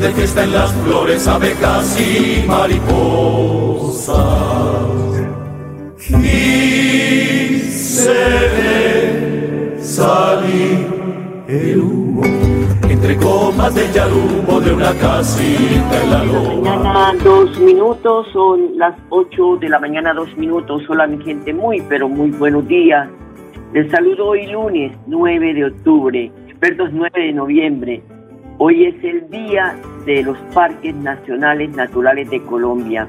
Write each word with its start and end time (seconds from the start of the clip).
Están 0.00 0.14
de 0.14 0.16
fiesta 0.16 0.44
en 0.44 0.52
las 0.54 0.72
flores 0.72 1.28
abejas 1.28 2.00
y 2.00 2.46
mariposas. 2.48 4.16
Y 6.08 7.58
se 7.70 8.14
ve 8.56 9.76
salir 9.78 10.86
el 11.48 11.80
humo 11.80 12.22
entre 12.88 13.14
copas 13.18 13.74
de 13.74 13.92
yarumo 13.92 14.60
de 14.60 14.72
una 14.72 14.94
casita 14.94 16.02
en 16.02 16.10
la 16.10 16.24
loma. 16.24 16.76
Mañana 16.76 17.12
dos 17.22 17.58
minutos, 17.60 18.26
son 18.32 18.78
las 18.78 18.96
8 19.10 19.58
de 19.60 19.68
la 19.68 19.80
mañana, 19.80 20.14
dos 20.14 20.34
minutos. 20.38 20.82
Hola 20.88 21.06
mi 21.06 21.22
gente, 21.22 21.52
muy 21.52 21.82
pero 21.90 22.08
muy 22.08 22.30
buenos 22.30 22.66
días. 22.66 23.06
Les 23.74 23.90
saludo 23.90 24.28
hoy 24.28 24.46
lunes 24.46 24.96
9 25.06 25.52
de 25.52 25.66
octubre, 25.66 26.32
perdón, 26.58 26.92
9 26.94 27.20
de 27.20 27.32
noviembre. 27.34 28.02
Hoy 28.62 28.84
es 28.84 28.94
el 29.02 29.26
día 29.30 29.74
de 30.04 30.22
los 30.22 30.38
parques 30.54 30.94
nacionales 30.94 31.70
naturales 31.76 32.30
de 32.30 32.42
Colombia. 32.42 33.08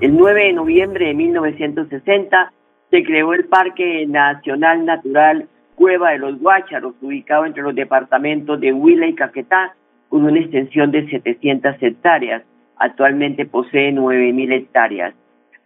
El 0.00 0.16
9 0.16 0.44
de 0.44 0.52
noviembre 0.52 1.06
de 1.06 1.14
1960 1.14 2.52
se 2.90 3.04
creó 3.04 3.34
el 3.34 3.44
Parque 3.44 4.06
Nacional 4.06 4.84
Natural 4.84 5.46
Cueva 5.74 6.10
de 6.10 6.18
los 6.18 6.38
Guácharos, 6.38 6.94
ubicado 7.00 7.46
entre 7.46 7.62
los 7.62 7.74
departamentos 7.74 8.60
de 8.60 8.72
Huila 8.72 9.06
y 9.06 9.14
Caquetá, 9.14 9.74
con 10.08 10.24
una 10.24 10.38
extensión 10.38 10.90
de 10.90 11.08
700 11.08 11.76
hectáreas. 11.80 12.42
Actualmente 12.76 13.46
posee 13.46 13.92
9.000 13.92 14.52
hectáreas. 14.52 15.14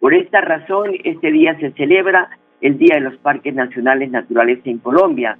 Por 0.01 0.15
esta 0.15 0.41
razón, 0.41 0.91
este 1.03 1.33
día 1.33 1.59
se 1.59 1.71
celebra 1.73 2.29
el 2.61 2.79
Día 2.79 2.97
de 2.97 3.01
los 3.01 3.17
Parques 3.17 3.55
Nacionales 3.55 4.11
Naturales 4.11 4.59
en 4.65 4.79
Colombia. 4.79 5.39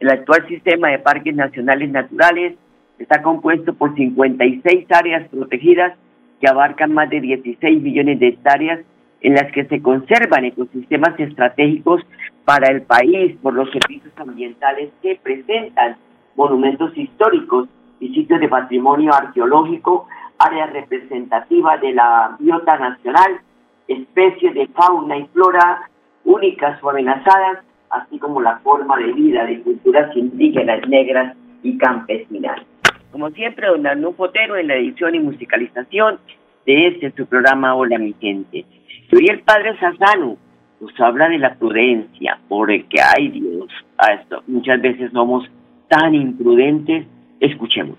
El 0.00 0.10
actual 0.10 0.46
sistema 0.48 0.88
de 0.88 0.98
parques 0.98 1.34
nacionales 1.34 1.90
naturales 1.90 2.54
está 2.98 3.22
compuesto 3.22 3.74
por 3.74 3.94
56 3.94 4.86
áreas 4.90 5.28
protegidas 5.28 5.96
que 6.40 6.48
abarcan 6.48 6.92
más 6.92 7.10
de 7.10 7.20
16 7.20 7.82
millones 7.82 8.20
de 8.20 8.28
hectáreas 8.28 8.80
en 9.20 9.34
las 9.34 9.50
que 9.52 9.64
se 9.64 9.80
conservan 9.80 10.44
ecosistemas 10.44 11.18
estratégicos 11.18 12.02
para 12.44 12.70
el 12.70 12.82
país 12.82 13.36
por 13.42 13.54
los 13.54 13.70
servicios 13.70 14.12
ambientales 14.18 14.90
que 15.02 15.18
presentan 15.22 15.96
monumentos 16.36 16.96
históricos 16.96 17.68
y 18.00 18.12
sitios 18.14 18.40
de 18.40 18.48
patrimonio 18.48 19.14
arqueológico, 19.14 20.06
áreas 20.38 20.72
representativas 20.72 21.80
de 21.80 21.94
la 21.94 22.36
biota 22.38 22.78
nacional, 22.78 23.40
especies 23.88 24.54
de 24.54 24.66
fauna 24.68 25.16
y 25.16 25.26
flora 25.28 25.88
únicas 26.24 26.82
o 26.82 26.90
amenazadas, 26.90 27.64
así 27.90 28.18
como 28.18 28.42
la 28.42 28.58
forma 28.58 28.98
de 28.98 29.12
vida 29.12 29.44
de 29.46 29.62
culturas 29.62 30.14
indígenas, 30.16 30.86
negras 30.88 31.34
y 31.62 31.78
campesinas. 31.78 32.60
Como 33.14 33.30
siempre, 33.30 33.68
don 33.68 33.86
Arnulfo 33.86 34.24
Otero 34.24 34.56
en 34.56 34.66
la 34.66 34.74
edición 34.74 35.14
y 35.14 35.20
musicalización 35.20 36.18
de 36.66 36.88
este 36.88 37.12
su 37.16 37.26
programa 37.26 37.76
Hola 37.76 37.96
mi 37.96 38.12
gente. 38.20 38.66
Hoy 39.12 39.28
el 39.28 39.40
padre 39.42 39.78
Sassano 39.78 40.36
nos 40.80 40.92
habla 40.98 41.28
de 41.28 41.38
la 41.38 41.54
prudencia, 41.54 42.40
porque 42.48 43.00
ay 43.00 43.28
Dios, 43.28 43.70
esto, 44.20 44.42
muchas 44.48 44.82
veces 44.82 45.12
somos 45.12 45.48
tan 45.88 46.12
imprudentes. 46.12 47.06
Escuchemos. 47.38 47.96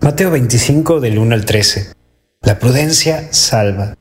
Mateo 0.00 0.32
25 0.32 0.98
del 0.98 1.20
1 1.20 1.32
al 1.32 1.44
13. 1.44 1.94
La 2.42 2.58
prudencia 2.58 3.32
salva. 3.32 3.94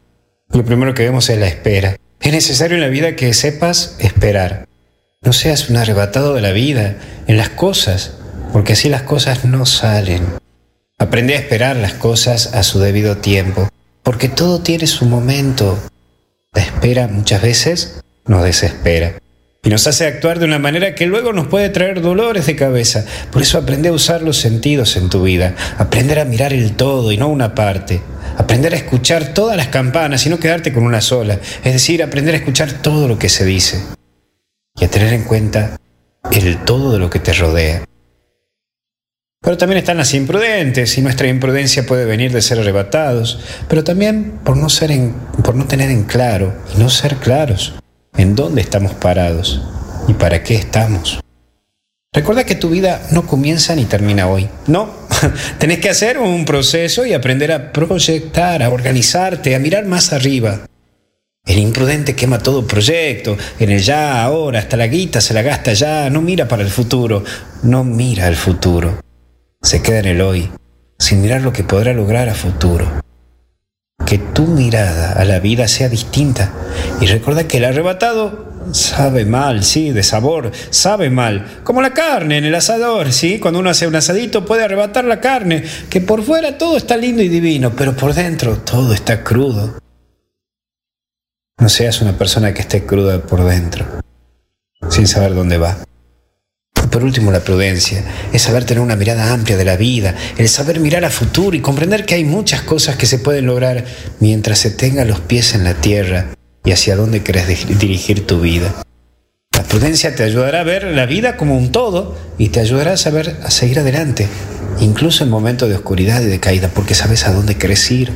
Lo 0.52 0.66
primero 0.66 0.96
que 0.96 1.04
vemos 1.04 1.30
es 1.30 1.40
la 1.40 1.46
espera. 1.46 1.98
Es 2.20 2.34
necesario 2.34 2.74
en 2.74 2.82
la 2.82 2.88
vida 2.88 3.16
que 3.16 3.36
sepas 3.36 4.00
esperar. 4.02 4.66
No 5.22 5.32
seas 5.32 5.70
un 5.70 5.78
arrebatado 5.78 6.34
de 6.34 6.42
la 6.42 6.54
vida, 6.54 6.96
en 7.28 7.38
las 7.38 7.50
cosas, 7.50 8.20
porque 8.52 8.74
así 8.74 8.90
las 8.90 9.04
cosas 9.04 9.46
no 9.46 9.66
salen. 9.66 10.39
Aprende 11.02 11.34
a 11.34 11.40
esperar 11.40 11.78
las 11.78 11.94
cosas 11.94 12.54
a 12.54 12.62
su 12.62 12.80
debido 12.80 13.16
tiempo, 13.18 13.70
porque 14.04 14.28
todo 14.28 14.60
tiene 14.60 14.86
su 14.86 15.06
momento. 15.06 15.80
La 16.54 16.62
espera 16.62 17.08
muchas 17.08 17.42
veces 17.42 18.02
nos 18.26 18.44
desespera 18.44 19.16
y 19.64 19.70
nos 19.70 19.88
hace 19.88 20.08
actuar 20.08 20.40
de 20.40 20.46
una 20.46 20.60
manera 20.60 20.96
que 20.96 21.06
luego 21.06 21.32
nos 21.32 21.48
puede 21.48 21.70
traer 21.70 22.02
dolores 22.02 22.48
de 22.48 22.58
cabeza. 22.58 23.06
Por 23.32 23.42
eso 23.42 23.58
aprende 23.58 23.88
a 23.88 23.94
usar 23.94 24.22
los 24.22 24.38
sentidos 24.38 24.98
en 24.98 25.10
tu 25.10 25.24
vida, 25.24 25.56
aprender 25.78 26.20
a 26.20 26.26
mirar 26.26 26.52
el 26.52 26.76
todo 26.76 27.14
y 27.14 27.18
no 27.18 27.30
una 27.30 27.56
parte, 27.56 28.02
aprender 28.38 28.74
a 28.74 28.78
escuchar 28.78 29.34
todas 29.34 29.56
las 29.56 29.70
campanas 29.70 30.26
y 30.26 30.30
no 30.30 30.38
quedarte 30.38 30.74
con 30.74 30.84
una 30.84 31.00
sola, 31.00 31.40
es 31.64 31.74
decir, 31.74 32.04
aprender 32.04 32.36
a 32.36 32.40
escuchar 32.40 32.74
todo 32.82 33.08
lo 33.08 33.18
que 33.18 33.30
se 33.30 33.46
dice 33.46 33.82
y 34.76 34.84
a 34.84 34.90
tener 34.90 35.14
en 35.14 35.24
cuenta 35.24 35.78
el 36.30 36.58
todo 36.66 36.92
de 36.92 37.00
lo 37.00 37.10
que 37.10 37.20
te 37.20 37.32
rodea. 37.32 37.86
Pero 39.42 39.58
también 39.58 39.80
están 39.80 39.98
las 39.98 40.14
imprudentes 40.14 40.98
y 40.98 41.02
nuestra 41.02 41.28
imprudencia 41.28 41.86
puede 41.86 42.06
venir 42.06 42.32
de 42.34 42.42
ser 42.42 42.60
arrebatados, 42.60 43.40
pero 43.70 43.84
también 43.84 44.40
por 44.44 44.58
no, 44.58 44.68
ser 44.70 44.92
en, 44.92 45.14
por 45.44 45.56
no 45.56 45.66
tener 45.66 45.90
en 45.90 46.04
claro 46.04 46.54
y 46.76 46.80
no 46.80 46.90
ser 46.90 47.16
claros 47.16 47.74
en 48.18 48.36
dónde 48.36 48.62
estamos 48.62 48.94
parados 48.94 49.62
y 50.10 50.14
para 50.14 50.44
qué 50.44 50.56
estamos. 50.56 51.22
Recuerda 52.12 52.44
que 52.44 52.56
tu 52.56 52.70
vida 52.70 53.08
no 53.12 53.26
comienza 53.26 53.76
ni 53.76 53.86
termina 53.86 54.28
hoy. 54.28 54.50
No, 54.68 54.90
tenés 55.58 55.80
que 55.80 55.90
hacer 55.90 56.18
un 56.18 56.44
proceso 56.44 57.06
y 57.06 57.14
aprender 57.14 57.52
a 57.54 57.72
proyectar, 57.72 58.62
a 58.62 58.70
organizarte, 58.70 59.56
a 59.56 59.60
mirar 59.60 59.86
más 59.86 60.12
arriba. 60.12 60.66
El 61.46 61.60
imprudente 61.60 62.16
quema 62.16 62.40
todo 62.40 62.68
proyecto, 62.68 63.38
en 63.60 63.70
el 63.72 63.82
ya, 63.82 64.22
ahora, 64.22 64.60
hasta 64.60 64.76
la 64.76 64.88
guita 64.88 65.22
se 65.22 65.34
la 65.34 65.44
gasta 65.44 65.72
ya, 65.74 66.10
no 66.10 66.22
mira 66.22 66.48
para 66.48 66.64
el 66.64 66.70
futuro, 66.70 67.24
no 67.64 67.84
mira 67.84 68.28
al 68.28 68.36
futuro. 68.36 69.09
Se 69.62 69.82
queda 69.82 70.00
en 70.00 70.06
el 70.06 70.22
hoy, 70.22 70.50
sin 70.98 71.22
mirar 71.22 71.42
lo 71.42 71.52
que 71.52 71.66
podrá 71.66 71.94
lograr 71.94 72.30
a 72.30 72.34
futuro. 72.34 73.02
Que 74.06 74.18
tu 74.18 74.48
mirada 74.48 75.12
a 75.14 75.26
la 75.26 75.40
vida 75.40 75.68
sea 75.68 75.90
distinta 75.90 76.54
y 77.02 77.08
recuerda 77.08 77.46
que 77.46 77.58
el 77.58 77.66
arrebatado 77.66 78.50
sabe 78.72 79.26
mal, 79.26 79.64
sí, 79.66 79.92
de 79.92 80.02
sabor, 80.02 80.52
sabe 80.70 81.10
mal, 81.10 81.62
como 81.64 81.82
la 81.82 81.94
carne 81.94 82.38
en 82.38 82.46
el 82.46 82.56
asador, 82.56 83.12
sí, 83.12 83.40
cuando 83.40 83.60
uno 83.60 83.70
hace 83.70 83.86
un 83.86 83.96
asadito 83.96 84.46
puede 84.46 84.64
arrebatar 84.64 85.04
la 85.04 85.20
carne, 85.20 85.64
que 85.90 86.00
por 86.00 86.24
fuera 86.24 86.58
todo 86.58 86.78
está 86.78 86.96
lindo 86.96 87.22
y 87.22 87.28
divino, 87.28 87.74
pero 87.76 87.96
por 87.96 88.14
dentro 88.14 88.58
todo 88.60 88.94
está 88.94 89.24
crudo. 89.26 89.78
No 91.60 91.68
seas 91.68 92.02
una 92.02 92.18
persona 92.18 92.54
que 92.54 92.62
esté 92.62 92.86
cruda 92.86 93.20
por 93.20 93.44
dentro, 93.44 93.86
sin 94.90 95.06
saber 95.06 95.36
dónde 95.36 95.58
va. 95.58 95.89
Por 96.90 97.04
último, 97.04 97.32
la 97.32 97.42
prudencia 97.42 98.04
es 98.34 98.42
saber 98.42 98.66
tener 98.66 98.82
una 98.82 98.96
mirada 98.96 99.32
amplia 99.32 99.58
de 99.58 99.66
la 99.66 99.78
vida, 99.78 100.16
el 100.38 100.50
saber 100.50 100.80
mirar 100.80 101.06
a 101.06 101.10
futuro 101.10 101.56
y 101.56 101.62
comprender 101.62 102.06
que 102.06 102.16
hay 102.16 102.24
muchas 102.24 102.62
cosas 102.62 102.96
que 102.96 103.06
se 103.06 103.20
pueden 103.20 103.46
lograr 103.46 103.86
mientras 104.20 104.60
se 104.60 104.72
tenga 104.72 105.06
los 105.06 105.20
pies 105.20 105.54
en 105.54 105.64
la 105.64 105.76
tierra 105.76 106.28
y 106.66 106.72
hacia 106.72 106.96
dónde 106.96 107.22
querés 107.22 107.68
dirigir 107.80 108.26
tu 108.26 108.42
vida. 108.42 108.74
La 109.56 109.64
prudencia 109.64 110.16
te 110.16 110.24
ayudará 110.24 110.62
a 110.62 110.64
ver 110.64 110.84
la 110.86 111.06
vida 111.06 111.38
como 111.38 111.58
un 111.58 111.72
todo 111.72 112.18
y 112.38 112.50
te 112.50 112.60
ayudará 112.60 112.94
a 112.94 112.98
saber 112.98 113.38
a 113.44 113.52
seguir 113.52 113.80
adelante, 113.80 114.28
incluso 114.80 115.24
en 115.24 115.30
momentos 115.30 115.70
de 115.70 115.76
oscuridad 115.76 116.22
y 116.22 116.26
de 116.26 116.40
caída, 116.40 116.70
porque 116.74 116.96
sabes 116.96 117.26
a 117.26 117.34
dónde 117.34 117.56
querés 117.56 117.90
ir, 117.92 118.12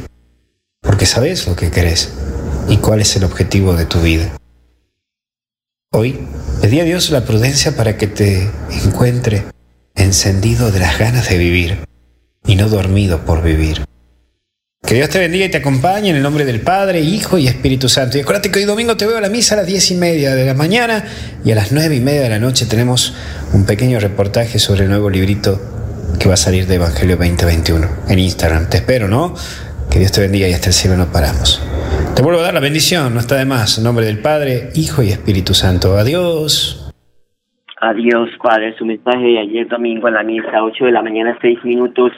porque 0.82 1.06
sabes 1.06 1.46
lo 1.48 1.56
que 1.56 1.70
querés 1.70 2.10
y 2.68 2.78
cuál 2.78 3.02
es 3.02 3.16
el 3.16 3.24
objetivo 3.24 3.76
de 3.76 3.86
tu 3.86 4.02
vida. 4.02 4.36
Hoy 5.92 6.20
pedí 6.74 6.82
a 6.82 6.86
Dios 6.86 7.12
la 7.12 7.24
prudencia 7.24 7.76
para 7.76 7.98
que 7.98 8.08
te 8.08 8.50
encuentre 8.84 9.44
encendido 9.94 10.72
de 10.72 10.80
las 10.80 10.98
ganas 10.98 11.30
de 11.30 11.38
vivir 11.38 11.78
y 12.48 12.56
no 12.56 12.68
dormido 12.68 13.26
por 13.26 13.44
vivir. 13.44 13.86
Que 14.82 14.96
Dios 14.96 15.08
te 15.12 15.20
bendiga 15.20 15.46
y 15.46 15.52
te 15.52 15.58
acompañe 15.58 16.10
en 16.10 16.16
el 16.16 16.24
nombre 16.24 16.46
del 16.46 16.62
Padre, 16.62 17.00
Hijo 17.02 17.38
y 17.38 17.48
Espíritu 17.48 17.90
Santo. 17.90 18.18
Y 18.18 18.22
acuérdate 18.22 18.50
que 18.50 18.58
hoy 18.58 18.66
domingo 18.66 18.98
te 18.98 19.06
veo 19.06 19.18
a 19.18 19.22
la 19.22 19.30
misa 19.30 19.54
a 19.54 19.58
las 19.60 19.68
diez 19.68 19.92
y 19.92 19.94
media 19.94 20.34
de 20.34 20.48
la 20.48 20.56
mañana 20.56 21.06
y 21.46 21.52
a 21.52 21.56
las 21.56 21.72
nueve 21.72 21.94
y 21.94 22.00
media 22.00 22.22
de 22.22 22.30
la 22.30 22.40
noche 22.40 22.66
tenemos 22.66 23.14
un 23.54 23.66
pequeño 23.66 24.00
reportaje 24.00 24.58
sobre 24.58 24.86
el 24.86 24.90
nuevo 24.90 25.12
librito 25.12 25.62
que 26.18 26.28
va 26.28 26.34
a 26.34 26.38
salir 26.38 26.66
de 26.66 26.74
Evangelio 26.74 27.18
2021 27.18 27.88
en 28.10 28.18
Instagram. 28.18 28.68
Te 28.68 28.78
espero, 28.78 29.08
¿no? 29.08 29.36
Que 29.92 30.00
Dios 30.00 30.12
te 30.12 30.22
bendiga 30.22 30.48
y 30.48 30.54
hasta 30.54 30.70
el 30.70 30.74
cielo 30.74 30.98
no 30.98 31.12
paramos. 31.12 31.62
Te 32.16 32.22
vuelvo 32.22 32.42
a 32.42 32.44
dar 32.44 32.54
la 32.54 32.60
bendición, 32.60 33.16
no 33.16 33.20
está 33.20 33.38
de 33.38 33.46
más. 33.46 33.80
En 33.80 33.86
nombre 33.86 34.06
del 34.06 34.22
Padre, 34.22 34.70
Hijo 34.76 35.02
y 35.02 35.10
Espíritu 35.10 35.56
Santo. 35.56 35.98
Adiós. 35.98 36.94
Adiós, 37.82 38.30
Padre. 38.42 38.76
Su 38.78 38.86
mensaje 38.86 39.26
de 39.26 39.40
ayer 39.40 39.68
domingo 39.68 40.08
en 40.08 40.14
la 40.14 40.24
misa, 40.24 40.64
8 40.64 40.86
de 40.86 40.92
la 40.92 41.02
mañana, 41.02 41.36
6 41.42 41.66
minutos. 41.66 42.12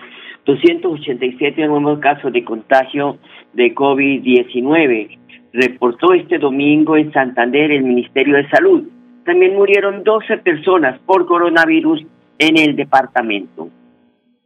287 0.46 1.66
nuevos 1.68 2.00
casos 2.00 2.34
de 2.34 2.44
contagio 2.44 3.18
de 3.54 3.74
COVID-19. 3.74 5.18
Reportó 5.54 6.14
este 6.14 6.40
domingo 6.40 6.98
en 6.98 7.14
Santander 7.14 7.72
el 7.72 7.84
Ministerio 7.84 8.36
de 8.36 8.50
Salud. 8.50 8.84
También 9.26 9.56
murieron 9.56 10.04
12 10.04 10.40
personas 10.40 11.00
por 11.06 11.26
coronavirus 11.26 12.06
en 12.38 12.58
el 12.58 12.76
departamento. 12.76 13.70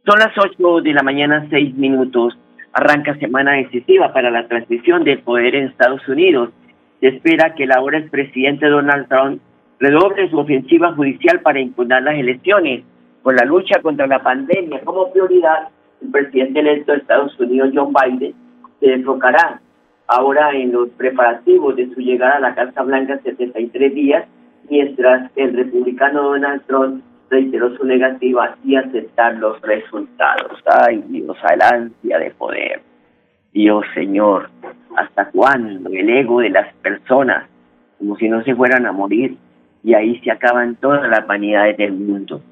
Son 0.06 0.18
las 0.20 0.32
8 0.38 0.80
de 0.82 0.92
la 0.92 1.02
mañana, 1.02 1.44
6 1.50 1.74
minutos. 1.74 2.38
Arranca 2.72 3.16
semana 3.16 3.52
decisiva 3.52 4.12
para 4.12 4.30
la 4.30 4.46
transición 4.46 5.04
del 5.04 5.20
poder 5.20 5.54
en 5.54 5.68
Estados 5.68 6.06
Unidos. 6.08 6.50
Se 7.00 7.08
espera 7.08 7.54
que 7.54 7.64
el 7.64 7.72
ahora 7.72 7.98
expresidente 7.98 8.66
Donald 8.68 9.08
Trump 9.08 9.40
redoble 9.80 10.30
su 10.30 10.38
ofensiva 10.38 10.92
judicial 10.92 11.40
para 11.40 11.60
impugnar 11.60 12.02
las 12.02 12.14
elecciones. 12.14 12.84
Con 13.22 13.36
la 13.36 13.44
lucha 13.44 13.80
contra 13.82 14.06
la 14.06 14.22
pandemia 14.22 14.80
como 14.80 15.12
prioridad, 15.12 15.68
el 16.00 16.10
presidente 16.10 16.60
electo 16.60 16.92
de 16.92 16.98
Estados 16.98 17.38
Unidos, 17.40 17.70
John 17.74 17.92
Biden, 17.92 18.34
se 18.78 18.92
enfocará 18.92 19.60
ahora 20.06 20.52
en 20.52 20.72
los 20.72 20.88
preparativos 20.90 21.76
de 21.76 21.92
su 21.92 22.00
llegada 22.00 22.36
a 22.36 22.40
la 22.40 22.54
Casa 22.54 22.82
Blanca 22.82 23.14
en 23.14 23.22
73 23.22 23.94
días, 23.94 24.24
mientras 24.68 25.30
el 25.36 25.54
republicano 25.54 26.22
Donald 26.22 26.62
Trump 26.66 27.02
reiteró 27.30 27.74
su 27.76 27.84
negativa 27.84 28.56
y 28.64 28.76
aceptar 28.76 29.36
los 29.36 29.60
resultados. 29.62 30.60
Ay 30.66 31.02
Dios, 31.08 31.36
al 31.42 31.92
de 32.02 32.30
poder. 32.36 32.82
Dios 33.52 33.84
Señor, 33.94 34.50
¿hasta 34.96 35.30
cuándo 35.30 35.90
el 35.90 36.10
ego 36.10 36.40
de 36.40 36.50
las 36.50 36.74
personas, 36.76 37.48
como 37.98 38.16
si 38.16 38.28
no 38.28 38.42
se 38.42 38.54
fueran 38.54 38.86
a 38.86 38.92
morir, 38.92 39.36
y 39.82 39.94
ahí 39.94 40.20
se 40.20 40.30
acaban 40.30 40.76
todas 40.76 41.08
las 41.08 41.26
vanidades 41.26 41.76
del 41.76 41.92
mundo? 41.92 42.42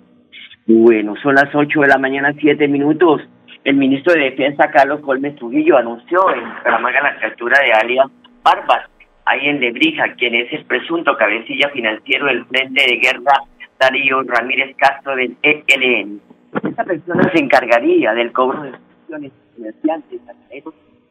Bueno, 0.67 1.15
son 1.23 1.35
las 1.35 1.55
8 1.55 1.81
de 1.81 1.87
la 1.87 1.99
mañana, 1.99 2.33
7 2.39 2.69
minutos. 2.69 3.23
El 3.65 3.77
ministro 3.77 4.13
de 4.13 4.31
Defensa, 4.31 4.71
Carlos 4.71 5.01
Colmes 5.01 5.35
Trujillo, 5.37 5.77
anunció 5.77 6.19
en 6.35 6.41
Bucaramanga 6.57 7.03
la 7.03 7.19
captura 7.21 7.59
de 7.63 7.73
alias 7.73 8.07
Barbas, 8.43 8.89
ahí 9.25 9.49
en 9.49 9.61
Lebrija, 9.61 10.15
quien 10.15 10.35
es 10.35 10.53
el 10.53 10.65
presunto 10.65 11.17
cabecilla 11.17 11.69
financiero 11.71 12.27
del 12.27 12.45
Frente 12.47 12.83
de 12.83 12.97
Guerra 12.97 13.33
Darío 13.79 14.23
Ramírez 14.23 14.77
Castro 14.77 15.15
del 15.17 15.37
ELN. 15.43 16.21
Esta 16.63 16.85
persona 16.85 17.31
se 17.33 17.39
encargaría 17.39 18.13
del 18.13 18.33
cobro 18.33 18.63
de 18.63 18.73
funciones 18.73 19.33
comerciantes, 19.55 20.21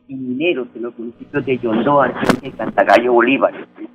y 0.09 0.15
mineros 0.15 0.73
de 0.73 0.79
los 0.79 0.97
municipios 0.97 1.45
de 1.45 1.57
Yondó, 1.57 2.01
Argente 2.01 2.47
y 2.47 2.51
Cantagallo, 2.51 3.13
Bolívar. 3.13 3.53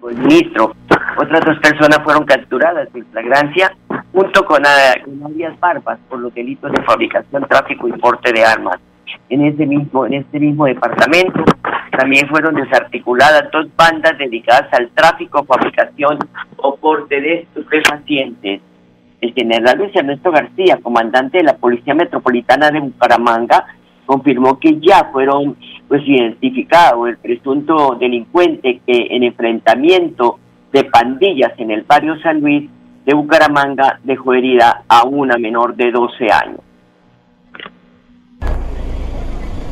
El 0.09 0.17
ministro. 0.19 0.75
Otras 1.17 1.41
dos 1.45 1.59
personas 1.59 2.01
fueron 2.05 2.25
capturadas 2.25 2.89
en 2.95 3.07
flagrancia 3.07 3.75
junto 4.13 4.45
con, 4.45 4.63
alias 4.67 5.59
Barbas 5.59 5.99
por 6.09 6.19
los 6.19 6.35
delitos 6.35 6.71
de 6.73 6.83
fabricación, 6.83 7.47
tráfico 7.49 7.89
y 7.89 7.93
porte 7.93 8.33
de 8.33 8.45
armas. 8.45 8.79
En 9.29 9.45
este 9.45 9.67
mismo, 9.67 10.07
en 10.07 10.15
este 10.15 10.39
mismo 10.39 10.67
departamento 10.67 11.45
también 11.97 12.27
fueron 12.29 12.55
desarticuladas 12.55 13.51
dos 13.53 13.67
bandas 13.77 14.17
dedicadas 14.19 14.73
al 14.73 14.89
tráfico, 14.91 15.45
fabricación 15.45 16.19
o 16.57 16.77
porte 16.77 17.21
de 17.21 17.35
estupefacientes. 17.41 18.61
El 19.21 19.35
general 19.35 19.79
Luis 19.79 19.95
Ernesto 19.95 20.31
García, 20.33 20.79
comandante 20.83 21.39
de 21.39 21.45
la 21.45 21.57
Policía 21.57 21.95
Metropolitana 21.95 22.71
de 22.71 22.81
Bucaramanga, 22.81 23.67
confirmó 24.07 24.59
que 24.59 24.81
ya 24.81 25.11
fueron 25.13 25.57
pues 25.87 26.03
identificados 26.07 27.09
el 27.09 27.19
presunto 27.19 27.97
delincuente 28.01 28.81
que 28.87 29.09
en 29.11 29.23
enfrentamiento 29.23 30.39
de 30.73 30.85
pandillas 30.85 31.53
en 31.59 31.71
el 31.71 31.83
barrio 31.83 32.19
San 32.21 32.41
Luis 32.41 32.69
de 33.05 33.15
Bucaramanga 33.15 34.01
dejó 34.03 34.33
herida 34.33 34.85
a 34.89 35.05
una 35.05 35.37
menor 35.37 35.77
de 35.77 35.91
12 35.93 36.27
años. 36.33 36.61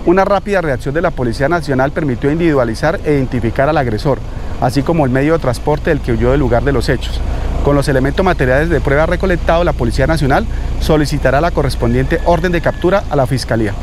Una 0.06 0.24
rápida 0.24 0.62
reacción 0.62 0.94
de 0.94 1.02
la 1.02 1.10
Policía 1.10 1.50
Nacional 1.50 1.92
permitió 1.92 2.30
individualizar 2.30 2.98
e 3.04 3.12
identificar 3.12 3.68
al 3.68 3.76
agresor, 3.76 4.18
así 4.62 4.82
como 4.82 5.04
el 5.04 5.12
medio 5.12 5.34
de 5.34 5.40
transporte 5.40 5.90
del 5.90 6.00
que 6.00 6.12
huyó 6.12 6.30
del 6.30 6.40
lugar 6.40 6.62
de 6.62 6.72
los 6.72 6.88
hechos. 6.88 7.20
Con 7.64 7.76
los 7.76 7.86
elementos 7.86 8.24
materiales 8.24 8.70
de 8.70 8.80
prueba 8.80 9.04
recolectados, 9.04 9.66
la 9.66 9.74
Policía 9.74 10.06
Nacional 10.06 10.46
solicitará 10.80 11.42
la 11.42 11.50
correspondiente 11.50 12.18
orden 12.24 12.50
de 12.50 12.62
captura 12.62 13.02
a 13.10 13.16
la 13.16 13.26
Fiscalía. 13.26 13.74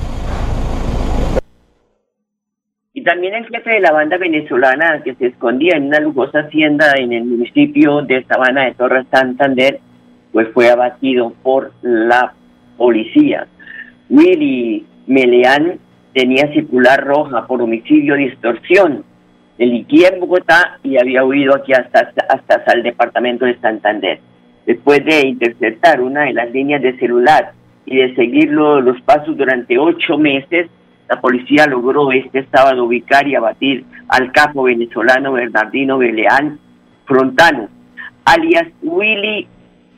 Y 2.93 3.03
también 3.03 3.35
el 3.35 3.45
jefe 3.45 3.69
de 3.69 3.79
la 3.79 3.91
banda 3.91 4.17
venezolana 4.17 5.03
que 5.03 5.13
se 5.13 5.27
escondía 5.27 5.77
en 5.77 5.85
una 5.85 5.99
lujosa 5.99 6.39
hacienda 6.39 6.93
en 6.97 7.13
el 7.13 7.25
municipio 7.25 8.01
de 8.01 8.23
Sabana 8.23 8.65
de 8.65 8.73
Torres 8.73 9.05
Santander, 9.11 9.79
pues 10.31 10.47
fue 10.51 10.71
abatido 10.71 11.31
por 11.43 11.73
la 11.83 12.33
policía. 12.75 13.45
Willy 14.09 14.83
Meleán 15.05 15.77
tenía 16.17 16.51
circular 16.51 17.05
roja 17.05 17.45
por 17.45 17.61
homicidio 17.61 18.17
y 18.17 18.23
extorsión. 18.23 19.03
Delinquía 19.59 20.09
en 20.11 20.19
Bogotá 20.19 20.79
y 20.81 20.97
había 20.99 21.23
huido 21.23 21.55
aquí 21.55 21.73
hasta, 21.73 22.11
hasta 22.27 22.71
el 22.73 22.81
departamento 22.81 23.45
de 23.45 23.59
Santander. 23.59 24.19
Después 24.65 25.05
de 25.05 25.27
interceptar 25.27 26.01
una 26.01 26.23
de 26.23 26.33
las 26.33 26.51
líneas 26.51 26.81
de 26.81 26.97
celular 26.97 27.51
y 27.85 27.97
de 27.97 28.15
seguirlo 28.15 28.81
los 28.81 28.99
pasos 29.01 29.37
durante 29.37 29.77
ocho 29.77 30.17
meses, 30.17 30.71
la 31.07 31.21
policía 31.21 31.67
logró 31.67 32.11
este 32.11 32.47
sábado 32.51 32.85
ubicar 32.85 33.27
y 33.27 33.35
abatir 33.35 33.85
al 34.09 34.31
capo 34.31 34.63
venezolano 34.63 35.33
Bernardino 35.33 35.99
Beleán 35.99 36.59
Frontano, 37.05 37.69
alias 38.25 38.67
Willy 38.81 39.47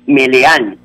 Meleán, 0.05 0.75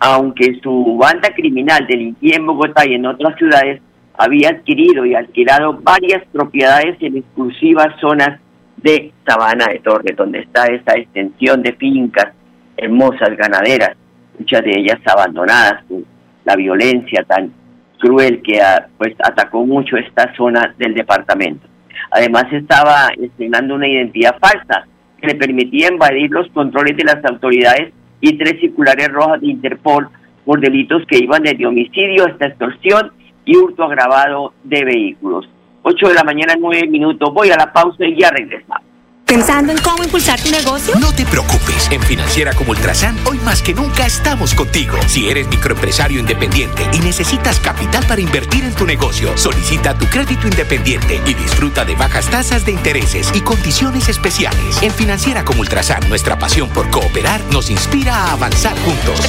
aunque 0.00 0.58
su 0.62 0.96
banda 0.96 1.28
criminal 1.34 1.86
delinquía 1.86 2.36
en 2.36 2.46
Bogotá 2.46 2.88
y 2.88 2.94
en 2.94 3.06
otras 3.06 3.36
ciudades, 3.36 3.82
había 4.16 4.50
adquirido 4.50 5.04
y 5.04 5.14
alquilado 5.14 5.78
varias 5.82 6.24
propiedades 6.32 6.96
en 7.00 7.18
exclusivas 7.18 7.88
zonas 8.00 8.40
de 8.76 9.12
Sabana 9.26 9.66
de 9.66 9.80
Torres, 9.80 10.16
donde 10.16 10.40
está 10.40 10.66
esa 10.66 10.94
extensión 10.96 11.62
de 11.62 11.72
fincas 11.72 12.32
hermosas 12.76 13.36
ganaderas, 13.36 13.96
muchas 14.38 14.62
de 14.62 14.72
ellas 14.76 15.00
abandonadas 15.06 15.84
por 15.88 16.02
la 16.44 16.56
violencia 16.56 17.24
tan 17.24 17.52
cruel 17.98 18.42
que 18.42 18.60
ah, 18.60 18.86
pues 18.98 19.14
atacó 19.22 19.64
mucho 19.64 19.96
esta 19.96 20.34
zona 20.36 20.74
del 20.76 20.94
departamento. 20.94 21.66
Además 22.10 22.44
estaba 22.52 23.08
estrenando 23.18 23.74
una 23.74 23.88
identidad 23.88 24.36
falsa 24.38 24.86
que 25.20 25.28
le 25.28 25.34
permitía 25.36 25.88
invadir 25.90 26.30
los 26.30 26.48
controles 26.48 26.96
de 26.96 27.04
las 27.04 27.24
autoridades 27.24 27.92
y 28.20 28.36
tres 28.36 28.60
circulares 28.60 29.08
rojas 29.08 29.40
de 29.40 29.48
Interpol 29.48 30.08
por 30.44 30.60
delitos 30.60 31.02
que 31.06 31.18
iban 31.18 31.42
desde 31.42 31.66
homicidio 31.66 32.26
hasta 32.26 32.46
extorsión 32.46 33.12
y 33.44 33.56
hurto 33.56 33.84
agravado 33.84 34.52
de 34.62 34.84
vehículos. 34.84 35.48
8 35.82 36.08
de 36.08 36.14
la 36.14 36.24
mañana, 36.24 36.54
9 36.58 36.88
minutos. 36.88 37.32
Voy 37.32 37.50
a 37.50 37.56
la 37.56 37.72
pausa 37.72 38.04
y 38.04 38.18
ya 38.18 38.30
regresamos. 38.30 38.93
¿Pensando 39.26 39.72
en 39.72 39.78
cómo 39.78 40.04
impulsar 40.04 40.40
tu 40.40 40.50
negocio? 40.50 40.94
No 41.00 41.12
te 41.14 41.24
preocupes. 41.24 41.88
En 41.90 42.02
Financiera 42.02 42.52
como 42.52 42.72
Ultrasan, 42.72 43.18
hoy 43.26 43.38
más 43.38 43.62
que 43.62 43.72
nunca 43.72 44.06
estamos 44.06 44.54
contigo. 44.54 44.98
Si 45.06 45.28
eres 45.28 45.48
microempresario 45.48 46.20
independiente 46.20 46.86
y 46.92 46.98
necesitas 46.98 47.58
capital 47.58 48.04
para 48.06 48.20
invertir 48.20 48.64
en 48.64 48.74
tu 48.74 48.86
negocio, 48.86 49.36
solicita 49.38 49.96
tu 49.96 50.06
crédito 50.06 50.46
independiente 50.46 51.22
y 51.26 51.34
disfruta 51.34 51.84
de 51.84 51.94
bajas 51.94 52.28
tasas 52.30 52.66
de 52.66 52.72
intereses 52.72 53.30
y 53.34 53.40
condiciones 53.40 54.08
especiales. 54.08 54.82
En 54.82 54.92
Financiera 54.92 55.44
como 55.44 55.62
Ultrasan, 55.62 56.06
nuestra 56.08 56.38
pasión 56.38 56.68
por 56.68 56.90
cooperar 56.90 57.40
nos 57.50 57.70
inspira 57.70 58.14
a 58.14 58.32
avanzar 58.32 58.76
juntos. 58.80 59.20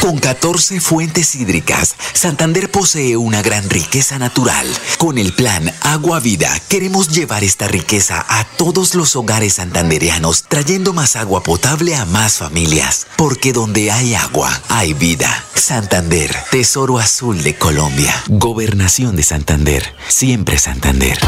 Con 0.00 0.18
14 0.18 0.80
fuentes 0.80 1.34
hídricas, 1.34 1.96
Santander 2.12 2.70
posee 2.70 3.16
una 3.16 3.42
gran 3.42 3.68
riqueza 3.68 4.18
natural. 4.18 4.66
Con 4.96 5.18
el 5.18 5.32
plan 5.32 5.72
Agua 5.82 6.20
Vida, 6.20 6.58
queremos 6.68 7.08
llevar 7.08 7.44
esta 7.44 7.68
riqueza 7.68 8.24
a 8.28 8.37
todos 8.44 8.94
los 8.94 9.16
hogares 9.16 9.54
santanderianos, 9.54 10.44
trayendo 10.44 10.92
más 10.92 11.16
agua 11.16 11.42
potable 11.42 11.94
a 11.94 12.04
más 12.04 12.38
familias. 12.38 13.06
Porque 13.16 13.52
donde 13.52 13.90
hay 13.90 14.14
agua, 14.14 14.50
hay 14.68 14.94
vida. 14.94 15.44
Santander, 15.54 16.34
Tesoro 16.50 16.98
Azul 16.98 17.42
de 17.42 17.56
Colombia. 17.56 18.14
Gobernación 18.28 19.16
de 19.16 19.22
Santander. 19.22 19.94
Siempre 20.08 20.58
Santander. 20.58 21.18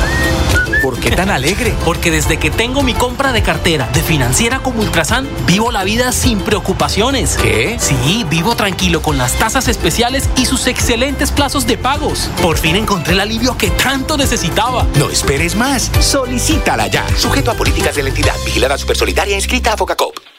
¿Por 0.82 0.98
qué 0.98 1.10
tan 1.10 1.30
alegre? 1.30 1.74
Porque 1.84 2.10
desde 2.10 2.38
que 2.38 2.50
tengo 2.50 2.82
mi 2.82 2.94
compra 2.94 3.32
de 3.32 3.42
cartera 3.42 3.88
de 3.92 4.00
financiera 4.02 4.60
como 4.60 4.80
Ultrasan, 4.80 5.28
vivo 5.46 5.70
la 5.70 5.84
vida 5.84 6.10
sin 6.12 6.40
preocupaciones. 6.40 7.36
¿Qué? 7.36 7.76
Sí, 7.78 8.24
vivo 8.30 8.56
tranquilo 8.56 9.02
con 9.02 9.18
las 9.18 9.34
tasas 9.34 9.68
especiales 9.68 10.30
y 10.36 10.46
sus 10.46 10.66
excelentes 10.66 11.32
plazos 11.32 11.66
de 11.66 11.76
pagos. 11.76 12.30
Por 12.40 12.56
fin 12.56 12.76
encontré 12.76 13.12
el 13.12 13.20
alivio 13.20 13.58
que 13.58 13.68
tanto 13.70 14.16
necesitaba. 14.16 14.86
No 14.98 15.10
esperes 15.10 15.54
más. 15.54 15.90
Solicítala 16.00 16.86
ya. 16.86 16.99
Sujeto 17.16 17.50
a 17.50 17.54
políticas 17.54 17.94
de 17.96 18.02
la 18.02 18.08
entidad. 18.08 18.34
Vigilada 18.44 18.78
Supersolidaria 18.78 19.36
inscrita 19.36 19.72
a 19.72 19.76
Focacop. 19.76 20.29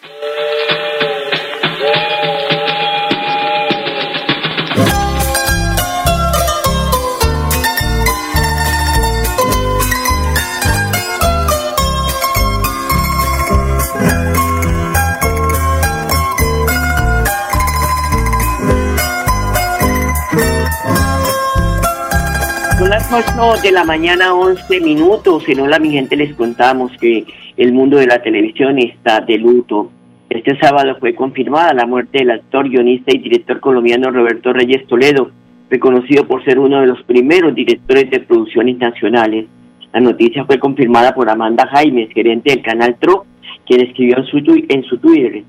8 23.13 23.62
de 23.62 23.74
la 23.74 23.84
mañana, 23.84 24.34
11 24.34 24.80
minutos. 24.80 25.44
En 25.50 25.60
Hola, 25.60 25.80
mi 25.80 25.91
gente, 25.91 26.15
les 26.15 26.34
contamos 26.34 26.94
que 26.98 27.25
el 27.58 27.74
mundo 27.74 27.98
de 27.98 28.08
la 28.08 28.22
televisión 28.22 28.80
está 28.80 29.20
de 29.20 29.38
luto. 29.38 29.91
Este 30.30 30.58
sábado 30.58 30.96
fue 30.98 31.13
confirmada 31.13 31.74
la 31.74 31.86
muerte 31.86 32.20
del 32.20 32.32
actor, 32.32 32.70
guionista 32.70 33.13
y 33.13 33.18
director 33.18 33.60
colombiano 33.60 34.12
Roberto 34.12 34.53
Reyes 34.53 34.88
Toledo, 34.88 35.30
reconocido 35.70 36.25
por 36.25 36.41
ser 36.46 36.58
uno 36.58 36.80
de 36.80 36.88
los 36.88 37.03
primeros 37.03 37.53
directores 37.53 38.10
de 38.10 38.22
producciones 38.22 38.77
nacionales. 38.77 39.48
La 39.91 40.00
noticia 40.00 40.46
fue 40.46 40.58
confirmada 40.58 41.13
por 41.13 41.30
Amanda 41.30 41.68
Jaimes, 41.68 42.13
gerente 42.13 42.51
del 42.51 42.63
canal 42.63 42.96
TRO, 42.98 43.25
quien 43.68 43.82
escribió 43.82 44.20
en 44.20 44.25
su, 44.25 44.38
en 44.70 44.84
su 44.84 44.98
Twitter 45.00 45.44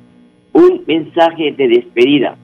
un 0.52 0.82
mensaje 0.86 1.54
de 1.56 1.68
despedida. 1.68 2.36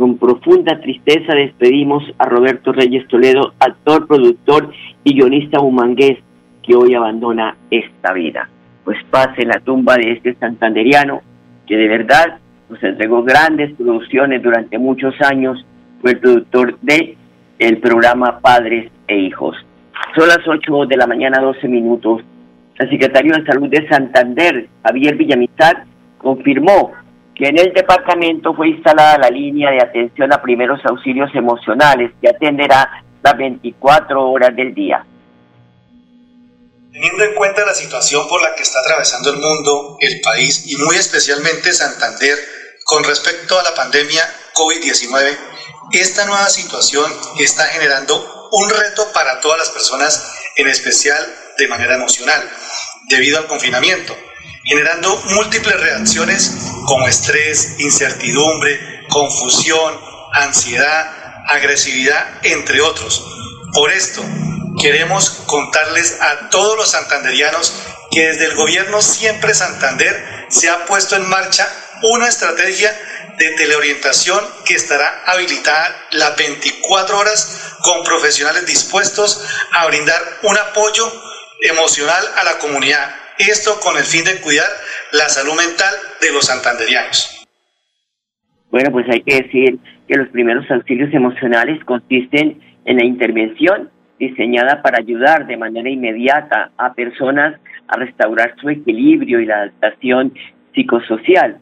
Con 0.00 0.16
profunda 0.16 0.80
tristeza 0.80 1.34
despedimos 1.34 2.02
a 2.16 2.24
Roberto 2.24 2.72
Reyes 2.72 3.06
Toledo, 3.06 3.52
actor, 3.60 4.06
productor 4.06 4.72
y 5.04 5.12
guionista 5.12 5.60
humangués 5.60 6.16
que 6.62 6.74
hoy 6.74 6.94
abandona 6.94 7.54
esta 7.70 8.14
vida. 8.14 8.48
Pues 8.82 8.96
pase 9.10 9.44
la 9.44 9.60
tumba 9.60 9.98
de 9.98 10.12
este 10.12 10.34
santanderiano 10.36 11.20
que 11.66 11.76
de 11.76 11.86
verdad 11.86 12.38
nos 12.70 12.82
entregó 12.82 13.22
grandes 13.24 13.74
producciones 13.74 14.42
durante 14.42 14.78
muchos 14.78 15.14
años, 15.20 15.66
fue 16.00 16.12
el 16.12 16.18
productor 16.18 16.78
de 16.80 17.18
el 17.58 17.76
programa 17.76 18.40
Padres 18.40 18.90
e 19.06 19.18
Hijos. 19.18 19.54
Son 20.16 20.28
las 20.28 20.40
8 20.48 20.86
de 20.86 20.96
la 20.96 21.06
mañana, 21.06 21.42
12 21.42 21.68
minutos. 21.68 22.22
El 22.78 22.88
secretario 22.88 23.36
de 23.36 23.44
Salud 23.44 23.68
de 23.68 23.86
Santander, 23.86 24.66
Javier 24.82 25.16
Villamizar, 25.16 25.84
confirmó 26.16 26.92
que 27.34 27.46
en 27.48 27.58
el 27.58 27.72
departamento 27.72 28.54
fue 28.54 28.68
instalada 28.68 29.18
la 29.18 29.30
línea 29.30 29.70
de 29.70 29.80
atención 29.80 30.32
a 30.32 30.42
primeros 30.42 30.80
auxilios 30.84 31.30
emocionales 31.34 32.12
que 32.20 32.28
atenderá 32.28 33.02
las 33.22 33.36
24 33.36 34.30
horas 34.30 34.54
del 34.54 34.74
día. 34.74 35.04
Teniendo 36.92 37.24
en 37.24 37.34
cuenta 37.34 37.64
la 37.64 37.74
situación 37.74 38.26
por 38.28 38.42
la 38.42 38.54
que 38.54 38.62
está 38.62 38.80
atravesando 38.80 39.30
el 39.30 39.36
mundo, 39.36 39.96
el 40.00 40.20
país 40.20 40.64
y 40.66 40.76
muy 40.76 40.96
especialmente 40.96 41.72
Santander 41.72 42.36
con 42.84 43.04
respecto 43.04 43.58
a 43.58 43.62
la 43.62 43.74
pandemia 43.74 44.22
COVID-19, 44.54 45.36
esta 45.92 46.24
nueva 46.26 46.48
situación 46.48 47.10
está 47.38 47.64
generando 47.66 48.48
un 48.52 48.70
reto 48.70 49.06
para 49.12 49.40
todas 49.40 49.58
las 49.58 49.70
personas, 49.70 50.32
en 50.56 50.68
especial 50.68 51.24
de 51.58 51.68
manera 51.68 51.94
emocional, 51.94 52.48
debido 53.08 53.38
al 53.38 53.46
confinamiento, 53.46 54.16
generando 54.64 55.16
múltiples 55.26 55.80
reacciones 55.80 56.52
como 56.86 57.08
estrés, 57.08 57.76
incertidumbre, 57.78 59.06
confusión, 59.08 59.98
ansiedad, 60.32 61.44
agresividad, 61.46 62.26
entre 62.42 62.80
otros. 62.80 63.24
Por 63.72 63.92
esto, 63.92 64.22
queremos 64.80 65.30
contarles 65.46 66.20
a 66.20 66.48
todos 66.50 66.76
los 66.76 66.90
santanderianos 66.90 67.72
que 68.10 68.28
desde 68.28 68.46
el 68.46 68.54
gobierno 68.54 69.02
Siempre 69.02 69.54
Santander 69.54 70.46
se 70.48 70.68
ha 70.68 70.84
puesto 70.86 71.16
en 71.16 71.28
marcha 71.28 71.68
una 72.02 72.28
estrategia 72.28 72.96
de 73.38 73.50
teleorientación 73.52 74.44
que 74.64 74.74
estará 74.74 75.22
habilitada 75.26 76.06
las 76.10 76.36
24 76.36 77.18
horas 77.18 77.74
con 77.82 78.02
profesionales 78.04 78.66
dispuestos 78.66 79.40
a 79.72 79.86
brindar 79.86 80.20
un 80.42 80.58
apoyo 80.58 81.10
emocional 81.62 82.32
a 82.36 82.44
la 82.44 82.58
comunidad. 82.58 83.19
Esto 83.48 83.80
con 83.80 83.96
el 83.96 84.04
fin 84.04 84.22
de 84.24 84.38
cuidar 84.42 84.68
la 85.12 85.28
salud 85.28 85.56
mental 85.56 85.94
de 86.20 86.30
los 86.30 86.44
santanderianos. 86.44 87.46
Bueno, 88.70 88.92
pues 88.92 89.08
hay 89.08 89.22
que 89.22 89.42
decir 89.42 89.78
que 90.06 90.16
los 90.16 90.28
primeros 90.28 90.70
auxilios 90.70 91.12
emocionales 91.14 91.82
consisten 91.84 92.60
en 92.84 92.96
la 92.96 93.04
intervención 93.04 93.90
diseñada 94.18 94.82
para 94.82 94.98
ayudar 94.98 95.46
de 95.46 95.56
manera 95.56 95.88
inmediata 95.88 96.70
a 96.76 96.92
personas 96.92 97.58
a 97.88 97.96
restaurar 97.96 98.54
su 98.60 98.68
equilibrio 98.68 99.40
y 99.40 99.46
la 99.46 99.62
adaptación 99.62 100.34
psicosocial. 100.74 101.58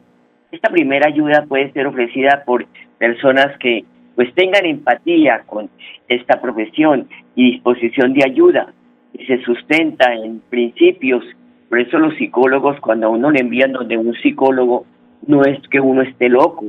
Esta 0.51 0.69
primera 0.69 1.07
ayuda 1.07 1.45
puede 1.47 1.71
ser 1.71 1.87
ofrecida 1.87 2.43
por 2.45 2.65
personas 2.97 3.57
que 3.59 3.85
pues 4.15 4.33
tengan 4.35 4.65
empatía 4.65 5.43
con 5.45 5.69
esta 6.09 6.41
profesión 6.41 7.07
y 7.35 7.53
disposición 7.53 8.13
de 8.13 8.25
ayuda 8.25 8.73
y 9.13 9.25
se 9.25 9.41
sustenta 9.43 10.13
en 10.13 10.41
principios. 10.49 11.23
Por 11.69 11.79
eso 11.79 11.99
los 11.99 12.15
psicólogos 12.15 12.79
cuando 12.79 13.07
a 13.07 13.09
uno 13.09 13.29
le 13.31 13.39
envían 13.41 13.73
donde 13.73 13.95
un 13.97 14.13
psicólogo 14.15 14.85
no 15.27 15.43
es 15.43 15.59
que 15.69 15.79
uno 15.79 16.01
esté 16.01 16.27
loco 16.29 16.65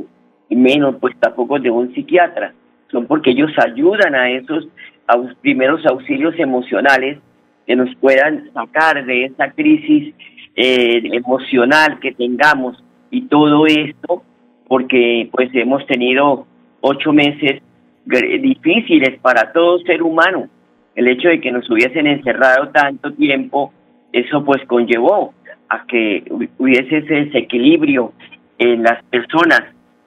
y 0.48 0.56
menos 0.56 0.96
pues 1.00 1.14
tampoco 1.18 1.58
de 1.58 1.70
un 1.70 1.94
psiquiatra, 1.94 2.52
son 2.90 3.06
porque 3.06 3.30
ellos 3.30 3.50
ayudan 3.64 4.14
a 4.14 4.30
esos 4.30 4.68
aus- 5.06 5.34
primeros 5.40 5.86
auxilios 5.86 6.34
emocionales 6.38 7.18
que 7.66 7.76
nos 7.76 7.94
puedan 7.96 8.50
sacar 8.52 9.04
de 9.06 9.26
esa 9.26 9.52
crisis 9.52 10.12
eh, 10.56 11.00
emocional 11.12 11.98
que 12.00 12.12
tengamos 12.12 12.82
y 13.10 13.22
todo 13.22 13.66
esto 13.66 14.22
porque 14.66 15.28
pues 15.32 15.48
hemos 15.54 15.86
tenido 15.86 16.46
ocho 16.80 17.12
meses 17.12 17.62
difíciles 18.04 19.18
para 19.20 19.52
todo 19.52 19.78
ser 19.80 20.02
humano. 20.02 20.48
El 20.94 21.08
hecho 21.08 21.28
de 21.28 21.40
que 21.40 21.52
nos 21.52 21.68
hubiesen 21.70 22.06
encerrado 22.06 22.68
tanto 22.70 23.12
tiempo, 23.12 23.72
eso 24.12 24.44
pues 24.44 24.64
conllevó 24.66 25.34
a 25.68 25.84
que 25.86 26.24
hu- 26.24 26.48
hubiese 26.58 26.98
ese 26.98 27.14
desequilibrio 27.26 28.12
en 28.58 28.82
las 28.82 29.02
personas. 29.04 29.62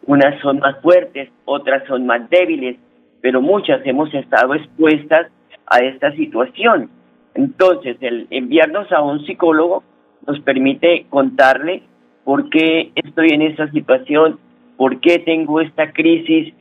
Unas 0.05 0.39
son 0.41 0.60
más 0.60 0.79
fuertes, 0.81 1.29
otras 1.45 1.83
son 1.88 2.05
más 2.05 2.29
débiles, 2.29 2.75
pero 3.22 3.41
muchas 3.41 3.81
hemos 3.86 4.13
estado 4.13 4.53
expuestas 4.55 5.27
a 5.67 5.77
esta 5.79 6.12
situación. 6.13 6.89
Entonces, 7.36 7.98
el 8.01 8.27
enviarnos 8.29 8.91
a 8.91 9.01
un 9.01 9.25
psicólogo 9.25 9.83
nos 10.27 10.39
permite 10.41 11.05
contarle 11.10 11.83
por 12.25 12.50
qué 12.50 12.91
estoy 12.95 13.29
en 13.29 13.41
esta 13.41 13.72
situación, 13.72 14.39
por 14.77 15.00
qué 15.00 15.19
tengo 15.19 15.62
esta 15.62 15.91
crisis, 15.93 16.53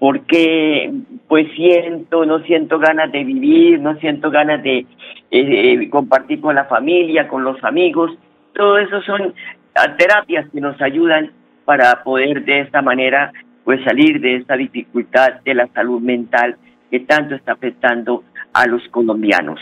por 0.00 0.22
qué 0.22 0.90
pues 1.28 1.46
siento, 1.54 2.24
no 2.24 2.40
siento 2.40 2.78
ganas 2.78 3.12
de 3.12 3.22
vivir, 3.22 3.78
no 3.80 3.94
siento 3.96 4.30
ganas 4.30 4.62
de 4.62 4.86
eh, 5.30 5.90
compartir 5.90 6.40
con 6.40 6.54
la 6.54 6.64
familia, 6.64 7.28
con 7.28 7.44
los 7.44 7.62
amigos. 7.62 8.10
Todo 8.54 8.78
eso 8.78 9.02
son 9.02 9.34
ah, 9.76 9.94
terapias 9.96 10.48
que 10.50 10.60
nos 10.60 10.80
ayudan 10.80 11.30
para 11.66 12.02
poder 12.02 12.44
de 12.46 12.60
esta 12.60 12.80
manera 12.80 13.30
pues 13.62 13.84
salir 13.84 14.20
de 14.20 14.36
esta 14.36 14.56
dificultad 14.56 15.42
de 15.44 15.54
la 15.54 15.66
salud 15.68 16.00
mental 16.00 16.56
que 16.90 17.00
tanto 17.00 17.34
está 17.34 17.52
afectando 17.52 18.24
a 18.54 18.66
los 18.66 18.82
colombianos. 18.88 19.60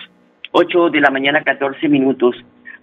8 0.52 0.90
de 0.90 1.00
la 1.00 1.10
mañana, 1.10 1.42
14 1.42 1.88
minutos. 1.88 2.36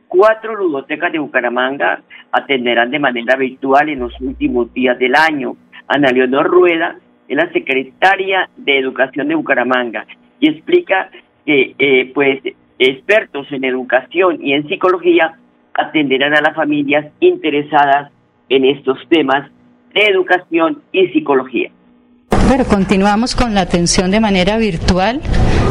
Cuatro 0.09 0.55
ludotecas 0.55 1.11
de 1.13 1.19
Bucaramanga 1.19 2.01
atenderán 2.33 2.91
de 2.91 2.99
manera 2.99 3.37
virtual 3.37 3.89
en 3.89 3.99
los 3.99 4.13
últimos 4.19 4.73
días 4.73 4.99
del 4.99 5.15
año. 5.15 5.55
Ana 5.87 6.09
Leonor 6.09 6.47
Rueda 6.47 6.97
es 7.27 7.35
la 7.35 7.51
secretaria 7.51 8.49
de 8.57 8.79
Educación 8.79 9.27
de 9.27 9.35
Bucaramanga 9.35 10.05
y 10.39 10.49
explica 10.49 11.09
que 11.45 11.75
eh, 11.77 12.11
pues 12.13 12.41
expertos 12.79 13.47
en 13.51 13.63
educación 13.63 14.39
y 14.41 14.53
en 14.53 14.67
psicología 14.67 15.37
atenderán 15.73 16.35
a 16.35 16.41
las 16.41 16.55
familias 16.55 17.11
interesadas 17.19 18.11
en 18.49 18.65
estos 18.65 18.97
temas 19.09 19.49
de 19.93 20.05
educación 20.05 20.81
y 20.91 21.07
psicología. 21.07 21.71
Bueno, 22.47 22.63
continuamos 22.65 23.33
con 23.33 23.55
la 23.55 23.61
atención 23.61 24.11
de 24.11 24.19
manera 24.19 24.57
virtual. 24.57 25.19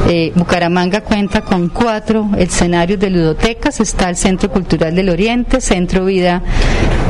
Eh, 0.09 0.33
Bucaramanga 0.35 1.02
cuenta 1.02 1.40
con 1.40 1.69
cuatro 1.69 2.28
escenarios 2.37 2.99
de 2.99 3.11
ludotecas. 3.11 3.78
Está 3.78 4.11
el 4.11 4.16
Centro 4.16 4.50
Cultural 4.50 4.95
del 4.95 5.09
Oriente, 5.09 5.61
Centro 5.61 6.04
Vida 6.04 6.43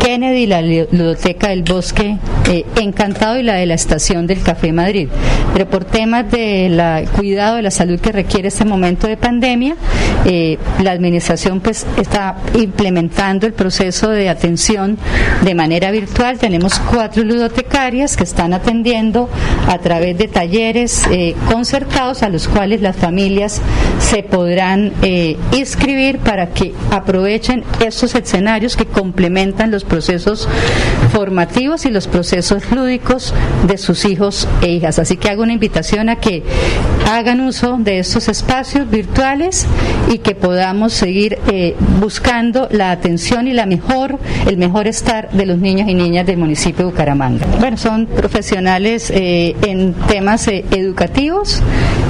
Kennedy, 0.04 0.46
la 0.46 0.60
Ludoteca 0.60 1.48
del 1.48 1.62
Bosque 1.62 2.18
eh, 2.50 2.66
Encantado 2.76 3.38
y 3.38 3.42
la 3.42 3.54
de 3.54 3.64
la 3.64 3.72
Estación 3.72 4.26
del 4.26 4.42
Café 4.42 4.70
Madrid. 4.70 5.08
Pero 5.54 5.70
por 5.70 5.86
temas 5.86 6.30
de 6.30 6.68
la 6.68 7.04
cuidado 7.16 7.56
de 7.56 7.62
la 7.62 7.70
salud 7.70 7.98
que 7.98 8.12
requiere 8.12 8.48
este 8.48 8.66
momento 8.66 9.06
de 9.06 9.16
pandemia, 9.16 9.76
eh, 10.26 10.58
la 10.82 10.90
administración 10.90 11.60
pues 11.60 11.86
está 11.96 12.36
implementando 12.54 13.46
el 13.46 13.54
proceso 13.54 14.10
de 14.10 14.28
atención 14.28 14.98
de 15.42 15.54
manera 15.54 15.90
virtual. 15.90 16.38
Tenemos 16.38 16.78
cuatro 16.80 17.24
ludotecarias 17.24 18.14
que 18.18 18.24
están 18.24 18.52
atendiendo 18.52 19.30
a 19.68 19.78
través 19.78 20.18
de 20.18 20.28
talleres 20.28 21.06
eh, 21.10 21.34
concertados 21.50 22.22
a 22.22 22.28
los 22.28 22.48
cuales 22.48 22.80
las 22.80 22.96
familias 22.96 23.60
se 23.98 24.22
podrán 24.22 24.92
inscribir 25.52 26.18
para 26.18 26.50
que 26.50 26.72
aprovechen 26.90 27.64
estos 27.84 28.14
escenarios 28.14 28.76
que 28.76 28.86
complementan 28.86 29.70
los 29.70 29.84
procesos 29.84 30.48
formativos 31.12 31.86
y 31.86 31.90
los 31.90 32.08
procesos 32.08 32.70
lúdicos 32.70 33.34
de 33.66 33.78
sus 33.78 34.04
hijos 34.04 34.48
e 34.62 34.70
hijas. 34.70 34.98
Así 34.98 35.16
que 35.16 35.28
hago 35.28 35.42
una 35.42 35.52
invitación 35.52 36.08
a 36.08 36.16
que 36.16 36.42
hagan 37.10 37.40
uso 37.40 37.76
de 37.78 37.98
estos 37.98 38.28
espacios 38.28 38.90
virtuales 38.90 39.66
y 40.12 40.18
que 40.18 40.34
podamos 40.34 40.92
seguir 40.92 41.38
eh, 41.50 41.74
buscando 42.00 42.68
la 42.70 42.90
atención 42.90 43.46
y 43.46 43.52
la 43.52 43.66
mejor, 43.66 44.18
el 44.46 44.56
mejor 44.56 44.86
estar 44.86 45.30
de 45.30 45.46
los 45.46 45.58
niños 45.58 45.88
y 45.88 45.94
niñas 45.94 46.26
del 46.26 46.38
municipio 46.38 46.84
de 46.84 46.90
Bucaramanga. 46.90 47.46
Bueno, 47.60 47.76
son 47.76 48.06
profesionales 48.06 49.10
eh, 49.14 49.53
en 49.62 49.94
temas 50.08 50.48
eh, 50.48 50.64
educativos 50.70 51.62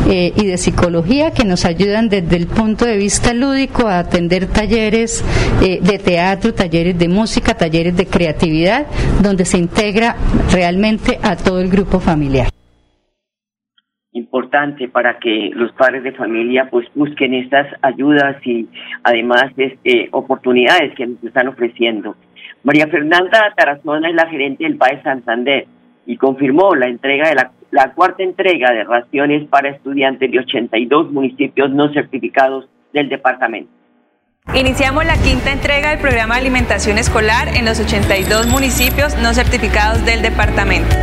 y 0.07 0.47
de 0.47 0.59
psicología 0.59 1.31
que 1.31 1.47
nos 1.47 1.65
ayudan 1.65 2.11
desde 2.11 2.37
el 2.37 2.47
punto 2.47 2.85
de 2.85 2.99
vista 2.99 3.33
lúdico 3.33 3.89
a 3.89 4.01
atender 4.01 4.47
talleres 4.47 5.25
de 5.61 5.99
teatro, 5.99 6.53
talleres 6.53 6.99
de 6.99 7.09
música, 7.09 7.55
talleres 7.55 7.97
de 7.97 8.05
creatividad 8.05 8.87
donde 9.23 9.47
se 9.47 9.57
integra 9.57 10.17
realmente 10.53 11.19
a 11.23 11.37
todo 11.37 11.59
el 11.61 11.71
grupo 11.71 12.01
familiar. 12.01 12.49
Importante 14.13 14.89
para 14.89 15.19
que 15.19 15.51
los 15.55 15.73
padres 15.73 16.05
de 16.05 16.13
familia 16.13 16.69
pues 16.71 16.87
busquen 16.95 17.35
estas 17.35 17.67
ayudas 17.83 18.37
y 18.47 18.69
además 19.03 19.47
este, 19.57 20.09
oportunidades 20.13 20.95
que 20.95 21.07
nos 21.07 21.25
están 21.25 21.49
ofreciendo. 21.49 22.15
María 22.63 22.87
Fernanda 22.87 23.53
Tarazona 23.57 24.09
es 24.09 24.15
la 24.15 24.29
gerente 24.29 24.63
del 24.63 24.77
PAE 24.77 25.03
Santander 25.03 25.67
y 26.07 26.17
confirmó 26.17 26.75
la 26.75 26.89
entrega 26.89 27.29
de 27.29 27.35
la, 27.71 27.93
cuarta 27.95 28.23
entrega 28.23 28.73
de 28.73 28.85
raciones 28.85 29.49
para 29.49 29.71
estudiantes 29.71 30.31
de 30.31 30.39
82 30.39 31.11
municipios 31.11 31.71
no 31.71 31.93
certificados 31.93 32.69
del 32.93 33.09
departamento. 33.09 33.71
Iniciamos 34.55 35.07
la 35.07 35.17
quinta 35.17 35.53
entrega 35.53 35.91
del 35.91 35.99
programa 35.99 36.35
de 36.35 36.43
alimentación 36.43 36.99
escolar 36.99 37.49
en 37.57 37.65
los 37.65 37.81
82 37.81 38.47
municipios 38.47 39.17
no 39.23 39.33
certificados 39.33 40.05
del 40.05 40.23
departamento. 40.23 40.95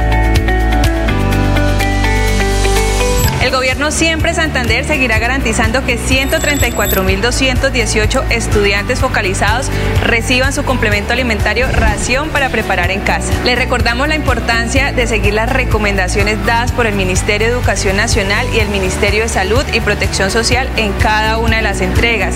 El 3.42 3.50
gobierno 3.50 3.90
Siempre 3.90 4.36
Santander 4.36 4.86
seguirá 4.86 5.18
garantizando 5.18 5.84
que 5.84 5.98
134.218 5.98 8.24
estudiantes 8.30 9.00
focalizados 9.00 9.72
reciban 10.04 10.54
su 10.54 10.64
complemento 10.64 11.14
alimentario 11.14 11.66
ración 11.72 12.30
para 12.30 12.50
preparar 12.50 12.92
en 12.92 13.02
casa. 13.02 13.34
Les 13.44 13.58
recordamos 13.58 14.08
la 14.08 14.14
importancia 14.16 14.92
de 14.92 15.08
seguir 15.08 15.34
las 15.34 15.52
recomendaciones 15.52 16.38
dadas 16.46 16.72
por 16.72 16.86
el 16.86 16.94
Ministerio 16.94 17.48
de 17.48 17.54
Educación 17.54 17.98
Nacional 17.98 18.46
y 18.54 18.60
el 18.60 18.70
Ministerio 18.70 19.24
de 19.24 19.30
Salud 19.30 19.66
y 19.74 19.80
Protección 19.80 20.30
Social 20.30 20.70
en 20.78 20.94
cada 20.94 21.40
una 21.40 21.58
de 21.58 21.64
las 21.64 21.82
entregas, 21.82 22.36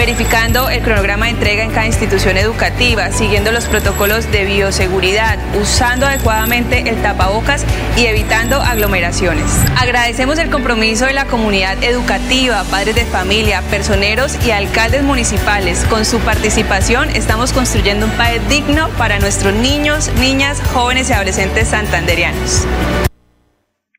verificando 0.00 0.70
el 0.70 0.80
cronograma 0.80 1.26
de 1.26 1.32
entrega 1.32 1.62
en 1.62 1.72
cada 1.72 1.84
institución 1.84 2.38
educativa, 2.38 3.10
siguiendo 3.10 3.52
los 3.52 3.68
protocolos 3.68 4.32
de 4.32 4.46
bioseguridad, 4.46 5.36
usando 5.60 6.06
adecuadamente 6.06 6.88
el 6.88 7.02
tapabocas 7.02 7.66
y 7.98 8.06
evitando 8.06 8.56
aglomeraciones. 8.56 9.44
Agradecemos 9.78 10.38
el 10.38 10.48
compromiso 10.48 11.04
de 11.04 11.12
la 11.12 11.26
comunidad 11.26 11.84
educativa, 11.84 12.62
padres 12.70 12.94
de 12.94 13.04
familia, 13.04 13.60
personeros 13.70 14.38
y 14.46 14.52
alcaldes 14.52 15.02
municipales. 15.02 15.84
Con 15.90 16.06
su 16.06 16.18
participación 16.20 17.10
estamos 17.10 17.52
construyendo 17.52 18.06
un 18.06 18.12
país 18.12 18.40
digno 18.48 18.88
para 18.96 19.18
nuestros 19.18 19.52
niños, 19.52 20.10
niñas, 20.18 20.62
jóvenes 20.72 21.10
y 21.10 21.12
adolescentes 21.12 21.68
santanderianos. 21.68 22.66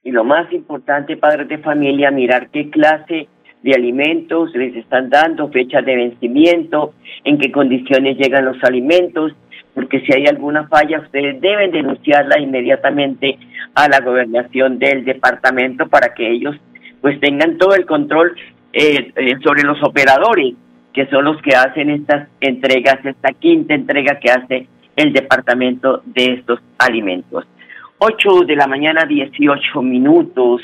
Y 0.04 0.10
lo 0.10 0.24
más 0.24 0.52
importante, 0.52 1.16
padres 1.16 1.48
de 1.48 1.60
familia, 1.60 2.10
mirar 2.10 2.50
qué 2.50 2.72
clase 2.72 3.28
de 3.64 3.74
alimentos 3.74 4.54
les 4.56 4.76
están 4.76 5.10
dando, 5.10 5.50
fechas 5.50 5.86
de 5.86 5.96
vencimiento, 5.96 6.94
en 7.24 7.38
qué 7.38 7.52
condiciones 7.52 8.18
llegan 8.18 8.46
los 8.46 8.64
alimentos, 8.64 9.34
porque 9.74 10.02
si 10.02 10.14
hay 10.14 10.26
alguna 10.26 10.68
falla 10.68 11.00
ustedes 11.00 11.40
deben 11.40 11.72
denunciarla 11.72 12.40
inmediatamente 12.40 13.38
a 13.76 13.88
la 13.88 14.02
gobernación 14.02 14.80
del 14.80 15.06
departamento 15.06 15.88
para 15.88 16.14
que 16.14 16.30
ellos 16.30 16.56
pues 17.00 17.20
tengan 17.20 17.58
todo 17.58 17.74
el 17.76 17.86
control 17.86 18.36
eh, 18.74 19.12
eh, 19.16 19.36
sobre 19.44 19.64
los 19.64 19.82
operadores 19.84 20.56
que 20.94 21.08
son 21.08 21.26
los 21.26 21.42
que 21.42 21.56
hacen 21.56 21.90
estas 21.90 22.28
entregas, 22.42 23.04
esta 23.06 23.32
quinta 23.34 23.74
entrega 23.74 24.20
que 24.20 24.30
hace 24.30 24.68
el 24.96 25.14
departamento 25.14 26.02
de 26.06 26.34
estos 26.34 26.60
alimentos. 26.78 27.46
8 28.00 28.42
de 28.48 28.56
la 28.56 28.68
mañana, 28.68 29.06
18 29.06 29.82
minutos. 29.82 30.62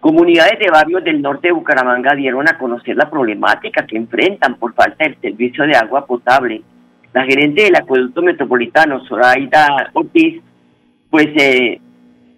Comunidades 0.00 0.58
de 0.58 0.70
barrios 0.70 1.04
del 1.04 1.20
norte 1.20 1.48
de 1.48 1.52
Bucaramanga 1.52 2.14
dieron 2.14 2.48
a 2.48 2.56
conocer 2.56 2.96
la 2.96 3.10
problemática 3.10 3.86
que 3.86 3.98
enfrentan 3.98 4.54
por 4.54 4.72
falta 4.72 5.04
del 5.04 5.20
servicio 5.20 5.66
de 5.66 5.76
agua 5.76 6.06
potable. 6.06 6.62
La 7.12 7.24
gerente 7.24 7.64
del 7.64 7.76
acueducto 7.76 8.22
metropolitano, 8.22 9.04
Zoraida 9.04 9.90
Ortiz, 9.92 10.40
pues 11.10 11.26
eh, 11.36 11.78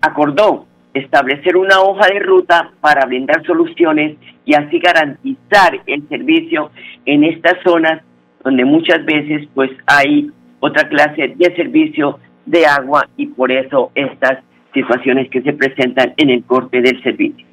acordó 0.01 0.67
establecer 0.93 1.57
una 1.57 1.81
hoja 1.83 2.09
de 2.09 2.19
ruta 2.19 2.73
para 2.81 3.07
brindar 3.07 3.47
soluciones 3.47 4.17
y 4.45 4.55
así 4.55 4.81
garantizar 4.81 5.81
el 5.87 6.09
servicio 6.09 6.73
en 7.07 7.23
estas 7.23 7.63
zonas 7.63 8.03
donde 8.43 8.65
muchas 8.65 9.05
veces 9.05 9.47
pues 9.55 9.71
hay 9.87 10.33
otra 10.59 10.89
clase 10.89 11.35
de 11.37 11.55
servicio 11.55 12.19
de 12.45 12.67
agua 12.67 13.09
y 13.17 13.27
por 13.27 13.53
eso 13.53 13.93
estas 13.95 14.41
situaciones 14.75 15.31
que 15.31 15.43
se 15.43 15.53
presentan 15.53 16.13
en 16.17 16.31
el 16.31 16.43
corte 16.43 16.83
del 16.83 17.01
servicio 17.05 17.52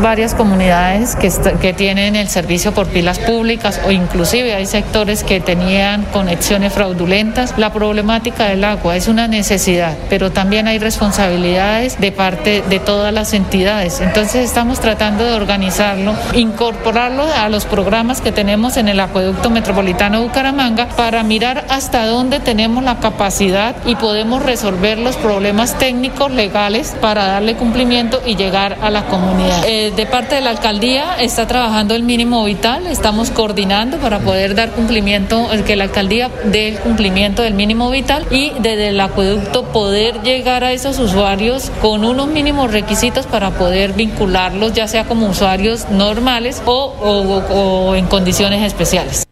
varias 0.00 0.34
comunidades 0.34 1.16
que, 1.16 1.30
que 1.60 1.72
tienen 1.72 2.16
el 2.16 2.28
servicio 2.28 2.72
por 2.72 2.86
pilas 2.88 3.18
públicas 3.18 3.80
o 3.86 3.90
inclusive 3.90 4.54
hay 4.54 4.66
sectores 4.66 5.24
que 5.24 5.40
tenían 5.40 6.04
conexiones 6.12 6.72
fraudulentas. 6.72 7.54
La 7.56 7.72
problemática 7.72 8.46
del 8.46 8.64
agua 8.64 8.96
es 8.96 9.08
una 9.08 9.28
necesidad, 9.28 9.96
pero 10.08 10.30
también 10.30 10.68
hay 10.68 10.78
responsabilidades 10.78 12.00
de 12.00 12.12
parte 12.12 12.62
de 12.68 12.78
todas 12.78 13.12
las 13.12 13.32
entidades. 13.32 14.00
Entonces 14.00 14.44
estamos 14.44 14.80
tratando 14.80 15.24
de 15.24 15.32
organizarlo, 15.32 16.14
incorporarlo 16.34 17.24
a 17.24 17.48
los 17.48 17.64
programas 17.64 18.20
que 18.20 18.32
tenemos 18.32 18.76
en 18.76 18.88
el 18.88 19.00
acueducto 19.00 19.50
metropolitano 19.50 20.18
de 20.18 20.26
Bucaramanga 20.26 20.88
para 20.88 21.22
mirar 21.22 21.64
hasta 21.68 22.06
dónde 22.06 22.40
tenemos 22.40 22.84
la 22.84 22.98
capacidad 23.00 23.76
y 23.84 23.96
podemos 23.96 24.42
resolver 24.42 24.98
los 24.98 25.16
problemas 25.16 25.78
técnicos 25.78 26.30
legales 26.30 26.96
para 27.00 27.26
darle 27.26 27.56
cumplimiento 27.56 28.22
y 28.24 28.36
llegar 28.36 28.76
a 28.82 28.90
la 28.90 29.04
comunidad. 29.06 29.59
Eh, 29.66 29.92
de 29.94 30.06
parte 30.06 30.36
de 30.36 30.40
la 30.40 30.50
alcaldía 30.50 31.16
está 31.20 31.46
trabajando 31.46 31.94
el 31.94 32.02
mínimo 32.02 32.44
vital, 32.44 32.86
estamos 32.86 33.30
coordinando 33.30 33.98
para 33.98 34.20
poder 34.20 34.54
dar 34.54 34.70
cumplimiento, 34.70 35.48
que 35.66 35.76
la 35.76 35.84
alcaldía 35.84 36.30
dé 36.44 36.68
el 36.68 36.78
cumplimiento 36.78 37.42
del 37.42 37.54
mínimo 37.54 37.90
vital 37.90 38.24
y 38.30 38.52
desde 38.60 38.88
el 38.88 39.00
acueducto 39.00 39.64
poder 39.72 40.22
llegar 40.22 40.64
a 40.64 40.72
esos 40.72 40.98
usuarios 40.98 41.70
con 41.82 42.04
unos 42.04 42.28
mínimos 42.28 42.72
requisitos 42.72 43.26
para 43.26 43.50
poder 43.50 43.92
vincularlos, 43.92 44.72
ya 44.72 44.88
sea 44.88 45.04
como 45.04 45.28
usuarios 45.28 45.90
normales 45.90 46.62
o, 46.64 46.94
o, 47.02 47.94
en 47.94 48.06
condiciones 48.06 48.62
especiales. 48.62 49.26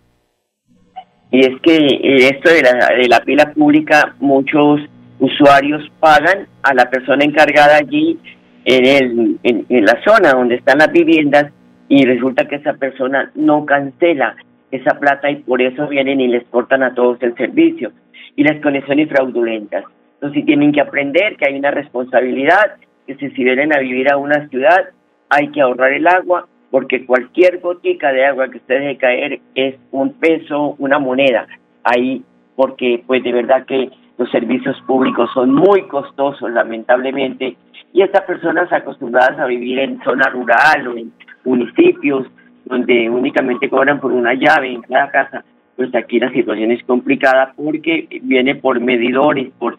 Y 1.30 1.40
es 1.40 1.60
que 1.62 1.76
eh, 1.76 2.28
esto 2.34 2.50
de 2.50 2.62
la, 2.62 2.72
de 2.72 3.08
la 3.08 3.20
pila 3.20 3.52
pública, 3.54 4.14
muchos 4.20 4.80
usuarios 5.20 5.82
pagan 6.00 6.46
a 6.62 6.74
la 6.74 6.88
persona 6.90 7.24
encargada 7.24 7.76
allí 7.76 8.18
en, 8.64 9.38
el, 9.42 9.84
la 9.84 10.00
zona 10.04 10.32
donde 10.32 10.56
están 10.56 10.78
las 10.78 10.92
viviendas 10.92 11.52
y 11.88 12.04
resulta 12.04 12.46
que 12.46 12.56
esa 12.56 12.74
persona 12.74 13.30
no 13.34 13.64
cancela 13.64 14.36
esa 14.70 14.98
plata 14.98 15.30
y 15.30 15.36
por 15.36 15.62
eso 15.62 15.88
vienen 15.88 16.20
y 16.20 16.28
les 16.28 16.44
cortan 16.48 16.82
a 16.82 16.94
todos 16.94 17.22
el 17.22 17.34
servicio 17.36 17.92
y 18.36 18.44
las 18.44 18.60
conexiones 18.60 19.08
fraudulentas. 19.08 19.84
Entonces 20.14 20.44
tienen 20.44 20.72
que 20.72 20.80
aprender 20.80 21.36
que 21.36 21.48
hay 21.48 21.58
una 21.58 21.70
responsabilidad, 21.70 22.76
que 23.06 23.14
si, 23.14 23.30
si 23.30 23.44
vienen 23.44 23.72
a 23.72 23.78
vivir 23.78 24.10
a 24.10 24.16
una 24.16 24.48
ciudad 24.48 24.90
hay 25.30 25.48
que 25.48 25.60
ahorrar 25.60 25.92
el 25.92 26.06
agua 26.06 26.46
porque 26.70 27.06
cualquier 27.06 27.60
gotica 27.60 28.12
de 28.12 28.26
agua 28.26 28.50
que 28.50 28.58
usted 28.58 28.80
deje 28.80 28.98
caer 28.98 29.40
es 29.54 29.76
un 29.90 30.12
peso, 30.14 30.76
una 30.78 30.98
moneda 30.98 31.46
ahí, 31.84 32.22
porque 32.56 33.02
pues 33.06 33.22
de 33.22 33.32
verdad 33.32 33.64
que 33.64 33.90
los 34.18 34.30
servicios 34.30 34.76
públicos 34.86 35.30
son 35.32 35.54
muy 35.54 35.82
costosos 35.82 36.50
lamentablemente 36.50 37.56
y 37.92 38.02
estas 38.02 38.22
personas 38.24 38.72
acostumbradas 38.72 39.38
a 39.38 39.46
vivir 39.46 39.78
en 39.78 40.00
zona 40.02 40.28
rural 40.30 40.88
o 40.88 40.96
en 40.96 41.12
municipios 41.44 42.26
donde 42.64 43.08
únicamente 43.08 43.68
cobran 43.68 44.00
por 44.00 44.12
una 44.12 44.34
llave 44.34 44.72
en 44.72 44.82
cada 44.82 45.10
casa, 45.10 45.44
pues 45.76 45.94
aquí 45.94 46.20
la 46.20 46.30
situación 46.32 46.70
es 46.70 46.82
complicada 46.84 47.52
porque 47.56 48.08
viene 48.22 48.56
por 48.56 48.78
medidores, 48.80 49.50
por 49.58 49.78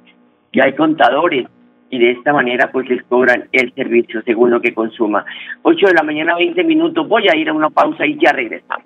ya 0.52 0.64
hay 0.66 0.74
contadores 0.74 1.48
y 1.92 2.00
de 2.00 2.12
esta 2.12 2.34
manera 2.34 2.72
pues 2.72 2.90
les 2.90 3.04
cobran 3.04 3.48
el 3.52 3.74
servicio 3.74 4.22
según 4.24 4.52
lo 4.52 4.62
que 4.62 4.74
consuma. 4.74 5.26
8 5.62 5.88
de 5.88 5.94
la 5.94 6.04
mañana, 6.04 6.36
20 6.36 6.64
minutos, 6.64 7.08
voy 7.08 7.28
a 7.28 7.36
ir 7.36 7.50
a 7.50 7.54
una 7.54 7.70
pausa 7.70 8.06
y 8.06 8.18
ya 8.18 8.32
regresamos. 8.32 8.86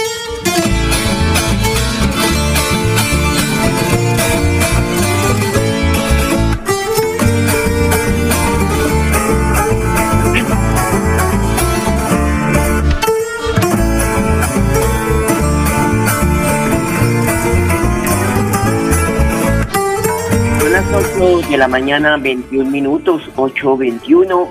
De 21.51 21.57
la 21.57 21.67
mañana, 21.67 22.15
21 22.15 22.71
minutos, 22.71 23.29
8.21. 23.35 24.49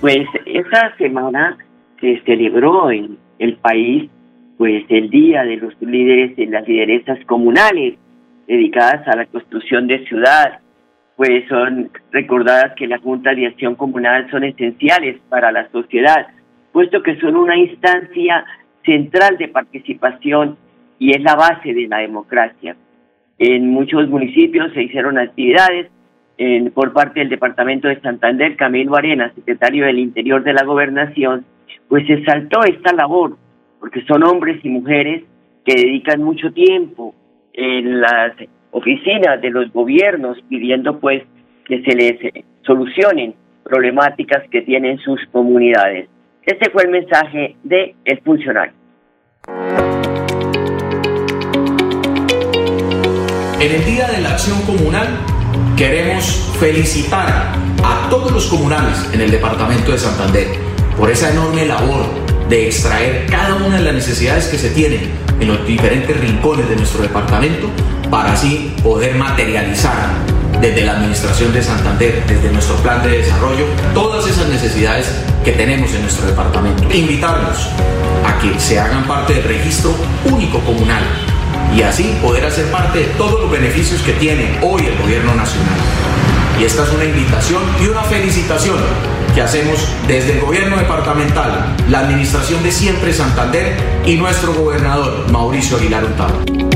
Pues 0.00 0.28
esta 0.44 0.96
semana 0.96 1.58
se 2.00 2.22
celebró 2.24 2.92
en 2.92 3.18
el 3.40 3.56
país 3.56 4.08
pues 4.56 4.84
el 4.88 5.10
Día 5.10 5.42
de 5.42 5.56
los 5.56 5.74
Líderes 5.80 6.36
de 6.36 6.46
las 6.46 6.66
Lideresas 6.68 7.18
Comunales, 7.26 7.94
dedicadas 8.46 9.08
a 9.08 9.16
la 9.16 9.26
construcción 9.26 9.88
de 9.88 10.06
ciudad. 10.06 10.60
Pues 11.16 11.48
son 11.48 11.90
recordadas 12.12 12.74
que 12.76 12.86
las 12.86 13.00
juntas 13.00 13.34
de 13.34 13.48
acción 13.48 13.74
comunal 13.74 14.30
son 14.30 14.44
esenciales 14.44 15.18
para 15.28 15.50
la 15.50 15.68
sociedad, 15.70 16.28
puesto 16.72 17.02
que 17.02 17.18
son 17.18 17.34
una 17.34 17.56
instancia 17.56 18.44
central 18.84 19.36
de 19.36 19.48
participación 19.48 20.56
y 21.00 21.10
es 21.10 21.20
la 21.22 21.34
base 21.34 21.74
de 21.74 21.88
la 21.88 21.98
democracia. 21.98 22.76
En 23.38 23.68
muchos 23.68 24.08
municipios 24.08 24.72
se 24.74 24.84
hicieron 24.84 25.18
actividades 25.18 25.90
en- 26.38 26.70
por 26.70 26.92
parte 26.92 27.20
del 27.20 27.28
Departamento 27.28 27.88
de 27.88 28.00
Santander, 28.00 28.56
Camilo 28.56 28.96
Arena, 28.96 29.32
secretario 29.34 29.86
del 29.86 29.98
Interior 29.98 30.42
de 30.42 30.52
la 30.52 30.64
Gobernación, 30.64 31.44
pues 31.88 32.06
se 32.06 32.24
saltó 32.24 32.62
esta 32.64 32.92
labor, 32.92 33.36
porque 33.80 34.02
son 34.04 34.22
hombres 34.24 34.64
y 34.64 34.68
mujeres 34.68 35.24
que 35.64 35.74
dedican 35.74 36.22
mucho 36.22 36.52
tiempo 36.52 37.14
en 37.52 38.00
las 38.00 38.32
oficinas 38.70 39.40
de 39.40 39.50
los 39.50 39.72
gobiernos 39.72 40.38
pidiendo 40.48 40.98
pues 41.00 41.22
que 41.64 41.82
se 41.82 41.94
les 41.96 42.44
solucionen 42.62 43.34
problemáticas 43.64 44.48
que 44.50 44.62
tienen 44.62 44.98
sus 44.98 45.20
comunidades. 45.32 46.08
Este 46.44 46.70
fue 46.70 46.84
el 46.84 46.90
mensaje 46.90 47.56
de 47.64 47.94
el 48.04 48.20
funcionario. 48.20 48.72
En 53.58 53.72
el 53.72 53.84
Día 53.84 54.06
de 54.14 54.22
la 54.22 54.30
Acción 54.30 54.60
Comunal 54.66 55.08
queremos 55.76 56.50
felicitar 56.58 57.52
a 57.84 58.08
todos 58.08 58.32
los 58.32 58.46
comunales 58.46 58.98
en 59.12 59.20
el 59.20 59.30
departamento 59.30 59.92
de 59.92 59.98
Santander 59.98 60.48
por 60.96 61.10
esa 61.10 61.30
enorme 61.30 61.66
labor 61.66 62.06
de 62.48 62.66
extraer 62.66 63.26
cada 63.26 63.56
una 63.56 63.76
de 63.76 63.82
las 63.82 63.94
necesidades 63.94 64.46
que 64.46 64.56
se 64.56 64.70
tienen 64.70 65.10
en 65.38 65.48
los 65.48 65.66
diferentes 65.66 66.18
rincones 66.18 66.66
de 66.70 66.76
nuestro 66.76 67.02
departamento 67.02 67.68
para 68.10 68.32
así 68.32 68.74
poder 68.82 69.16
materializar 69.16 70.12
desde 70.62 70.82
la 70.82 70.92
Administración 70.92 71.52
de 71.52 71.62
Santander, 71.62 72.24
desde 72.26 72.50
nuestro 72.50 72.76
plan 72.76 73.02
de 73.02 73.18
desarrollo, 73.18 73.66
todas 73.92 74.26
esas 74.26 74.48
necesidades 74.48 75.12
que 75.44 75.52
tenemos 75.52 75.92
en 75.92 76.00
nuestro 76.00 76.26
departamento. 76.26 76.84
Invitarlos 76.84 77.68
a 78.24 78.38
que 78.38 78.58
se 78.58 78.80
hagan 78.80 79.04
parte 79.06 79.34
del 79.34 79.44
registro 79.44 79.94
único 80.24 80.58
comunal 80.60 81.02
y 81.74 81.82
así 81.82 82.16
poder 82.22 82.44
hacer 82.44 82.70
parte 82.70 83.00
de 83.00 83.06
todos 83.16 83.40
los 83.40 83.50
beneficios 83.50 84.02
que 84.02 84.12
tiene 84.12 84.58
hoy 84.62 84.82
el 84.86 84.96
gobierno 85.02 85.34
nacional. 85.34 85.78
Y 86.60 86.64
esta 86.64 86.84
es 86.84 86.92
una 86.92 87.04
invitación 87.04 87.62
y 87.82 87.88
una 87.88 88.02
felicitación 88.02 88.78
que 89.34 89.42
hacemos 89.42 89.94
desde 90.08 90.34
el 90.34 90.40
gobierno 90.40 90.76
departamental, 90.76 91.76
la 91.90 92.00
administración 92.00 92.62
de 92.62 92.70
Siempre 92.70 93.12
Santander 93.12 93.76
y 94.06 94.16
nuestro 94.16 94.54
gobernador 94.54 95.30
Mauricio 95.30 95.76
Aguilar 95.76 96.04
Hurtado. 96.04 96.66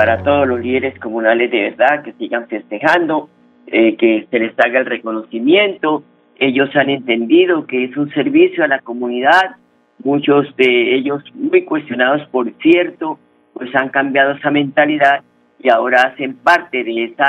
para 0.00 0.22
todos 0.22 0.48
los 0.48 0.60
líderes 0.60 0.98
comunales 0.98 1.50
de 1.50 1.60
verdad 1.60 2.02
que 2.02 2.14
sigan 2.14 2.48
festejando, 2.48 3.28
eh, 3.66 3.96
que 3.96 4.26
se 4.30 4.38
les 4.38 4.58
haga 4.58 4.78
el 4.78 4.86
reconocimiento. 4.86 6.02
Ellos 6.38 6.74
han 6.74 6.88
entendido 6.88 7.66
que 7.66 7.84
es 7.84 7.94
un 7.98 8.08
servicio 8.14 8.64
a 8.64 8.66
la 8.66 8.78
comunidad. 8.78 9.56
Muchos 10.02 10.46
de 10.56 10.94
ellos, 10.94 11.22
muy 11.34 11.64
cuestionados 11.64 12.26
por 12.28 12.50
cierto, 12.62 13.18
pues 13.52 13.74
han 13.74 13.90
cambiado 13.90 14.32
esa 14.32 14.50
mentalidad 14.50 15.22
y 15.62 15.68
ahora 15.68 16.02
hacen 16.02 16.36
parte 16.36 16.82
de 16.84 17.04
ese 17.04 17.22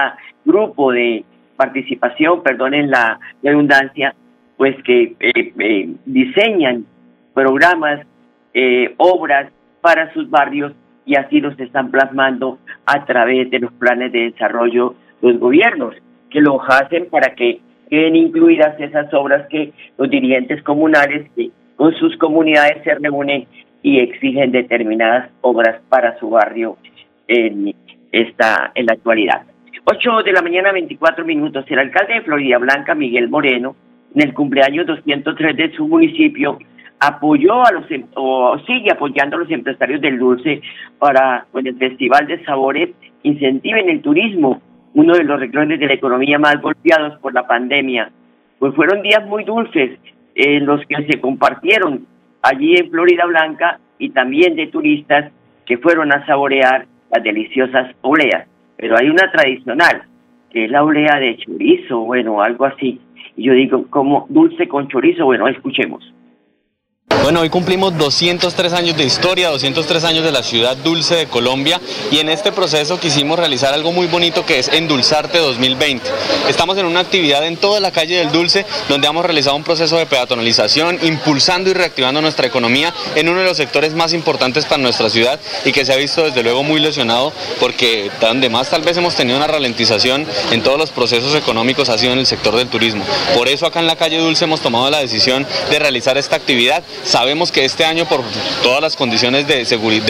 grupo 0.46 0.92
de 0.92 1.26
participación, 1.58 2.42
perdonen 2.44 2.90
la 2.90 3.20
redundancia, 3.44 4.16
pues 4.58 4.76
que 4.84 5.16
eh, 5.20 5.54
eh, 5.60 5.90
diseñan 6.06 6.86
programas, 7.34 8.06
eh, 8.54 8.94
obras 8.98 9.52
para 9.82 10.12
sus 10.14 10.30
barrios 10.30 10.74
y 11.06 11.16
así 11.16 11.40
los 11.40 11.60
están 11.60 11.92
plasmando 11.92 12.60
a 12.86 13.06
través 13.06 13.50
de 13.50 13.60
los 13.60 13.72
planes 13.74 14.12
de 14.12 14.32
desarrollo 14.32 14.96
los 15.22 15.38
gobiernos, 15.40 15.96
que 16.30 16.42
los 16.42 16.62
hacen 16.68 17.08
para 17.10 17.36
que 17.36 17.60
queden 17.90 18.16
incluidas 18.16 18.80
esas 18.80 19.14
obras 19.14 19.48
que 19.50 19.74
los 19.98 20.10
dirigentes 20.10 20.64
comunales 20.64 21.30
con 21.76 21.94
sus 21.96 22.16
comunidades 22.18 22.84
se 22.84 22.96
reúnen 22.96 23.48
y 23.84 24.00
exigen 24.00 24.52
determinadas 24.52 25.30
obras 25.42 25.82
para 25.90 26.18
su 26.20 26.30
barrio 26.30 26.78
en 27.28 27.74
esta 28.12 28.72
en 28.76 28.86
la 28.86 28.94
actualidad. 28.94 29.44
8 29.86 30.24
de 30.24 30.34
la 30.34 30.42
mañana, 30.42 30.72
24 30.72 31.26
minutos. 31.26 31.66
El 31.68 31.80
alcalde 31.80 32.16
de 32.16 32.22
Florida 32.22 32.58
Blanca, 32.60 32.94
Miguel 32.94 33.30
Moreno, 33.30 33.76
en 34.14 34.22
el 34.22 34.34
cumpleaños 34.34 34.86
203 34.86 35.56
de 35.58 35.72
su 35.72 35.88
municipio, 35.88 36.60
apoyó 37.00 37.66
a 37.66 37.72
los 37.72 37.90
em- 37.90 38.06
o 38.16 38.60
sigue 38.68 38.92
apoyando 38.92 39.38
a 39.38 39.40
los 39.40 39.50
empresarios 39.50 40.02
del 40.02 40.20
dulce 40.20 40.62
para 41.00 41.46
con 41.52 41.66
el 41.66 41.76
Festival 41.78 42.28
de 42.28 42.44
Sabores 42.46 42.90
incentiven 43.24 43.90
el 43.90 44.02
turismo, 44.02 44.62
uno 44.94 45.16
de 45.16 45.24
los 45.24 45.40
renglones 45.40 45.80
de 45.80 45.88
la 45.88 45.94
economía 45.94 46.38
más 46.38 46.62
golpeados 46.62 47.18
por 47.20 47.34
la 47.34 47.48
pandemia. 47.48 48.12
Pues 48.60 48.76
fueron 48.76 49.02
días 49.02 49.26
muy 49.26 49.44
dulces 49.44 49.98
en 50.42 50.66
los 50.66 50.86
que 50.88 50.96
se 51.06 51.22
compartieron 51.22 52.06
allí 52.42 52.76
en 52.76 52.90
Florida 52.90 53.26
Blanca 53.26 53.80
y 54.00 54.10
también 54.10 54.56
de 54.56 54.68
turistas 54.68 55.32
que 55.66 55.78
fueron 55.78 56.12
a 56.12 56.26
saborear 56.26 56.86
las 57.12 57.24
deliciosas 57.24 57.96
oleas. 58.02 58.48
Pero 58.78 58.98
hay 58.98 59.10
una 59.10 59.32
tradicional, 59.32 60.04
que 60.50 60.66
es 60.66 60.72
la 60.72 60.84
olea 60.84 61.20
de 61.20 61.38
chorizo, 61.38 62.00
bueno, 62.00 62.42
algo 62.42 62.66
así. 62.66 63.00
Y 63.38 63.44
yo 63.44 63.54
digo, 63.54 63.86
como 63.90 64.26
dulce 64.30 64.68
con 64.68 64.88
chorizo, 64.88 65.26
bueno, 65.26 65.48
escuchemos. 65.48 66.12
Bueno, 67.24 67.42
hoy 67.42 67.52
cumplimos 67.52 67.96
203 68.00 68.74
años 68.74 68.98
de 68.98 69.04
historia, 69.04 69.50
203 69.50 70.04
años 70.06 70.24
de 70.24 70.32
la 70.32 70.42
ciudad 70.42 70.76
dulce 70.76 71.16
de 71.16 71.28
Colombia 71.28 71.80
y 72.10 72.18
en 72.18 72.30
este 72.30 72.52
proceso 72.52 73.00
quisimos 73.00 73.38
realizar 73.38 73.76
algo 73.76 73.92
muy 73.92 74.08
bonito 74.08 74.44
que 74.44 74.58
es 74.58 74.70
Endulzarte 74.70 75.38
2020. 75.38 76.10
Estamos 76.50 76.80
en 76.80 76.88
una 76.88 77.02
actividad 77.02 77.46
en 77.46 77.58
toda 77.58 77.80
la 77.80 77.92
calle 77.92 78.18
del 78.18 78.32
Dulce 78.32 78.66
donde 78.90 79.08
hemos 79.08 79.24
realizado 79.24 79.56
un 79.56 79.64
proceso 79.64 79.98
de 79.98 80.08
peatonalización, 80.08 80.98
impulsando 81.04 81.70
y 81.70 81.74
reactivando 81.74 82.22
nuestra 82.22 82.48
economía 82.48 82.92
en 83.14 83.30
uno 83.30 83.42
de 83.42 83.46
los 83.46 83.58
sectores 83.58 83.94
más 83.94 84.14
importantes 84.14 84.66
para 84.66 84.82
nuestra 84.82 85.08
ciudad 85.12 85.40
y 85.64 85.72
que 85.74 85.86
se 85.86 85.94
ha 85.94 85.98
visto 85.98 86.24
desde 86.24 86.42
luego 86.42 86.64
muy 86.64 86.80
lesionado 86.80 87.32
porque 87.60 88.10
donde 88.20 88.50
más 88.50 88.72
tal 88.72 88.82
vez 88.82 88.98
hemos 88.98 89.14
tenido 89.14 89.38
una 89.38 89.48
ralentización 89.48 90.26
en 90.50 90.64
todos 90.64 90.80
los 90.80 90.90
procesos 90.90 91.36
económicos 91.36 91.90
ha 91.90 92.00
sido 92.00 92.14
en 92.14 92.20
el 92.20 92.26
sector 92.26 92.56
del 92.56 92.68
turismo. 92.68 93.06
Por 93.36 93.48
eso 93.48 93.68
acá 93.68 93.80
en 93.80 93.88
la 93.88 93.96
calle 93.96 94.18
Dulce 94.18 94.46
hemos 94.46 94.62
tomado 94.62 94.90
la 94.90 94.98
decisión 94.98 95.46
de 95.70 95.78
realizar 95.78 96.18
esta 96.18 96.36
actividad 96.36 96.84
Sabemos 97.12 97.52
que 97.52 97.66
este 97.66 97.84
año 97.84 98.06
por 98.08 98.24
todas 98.64 98.80
las 98.80 98.96
condiciones 98.96 99.46
de, 99.46 99.66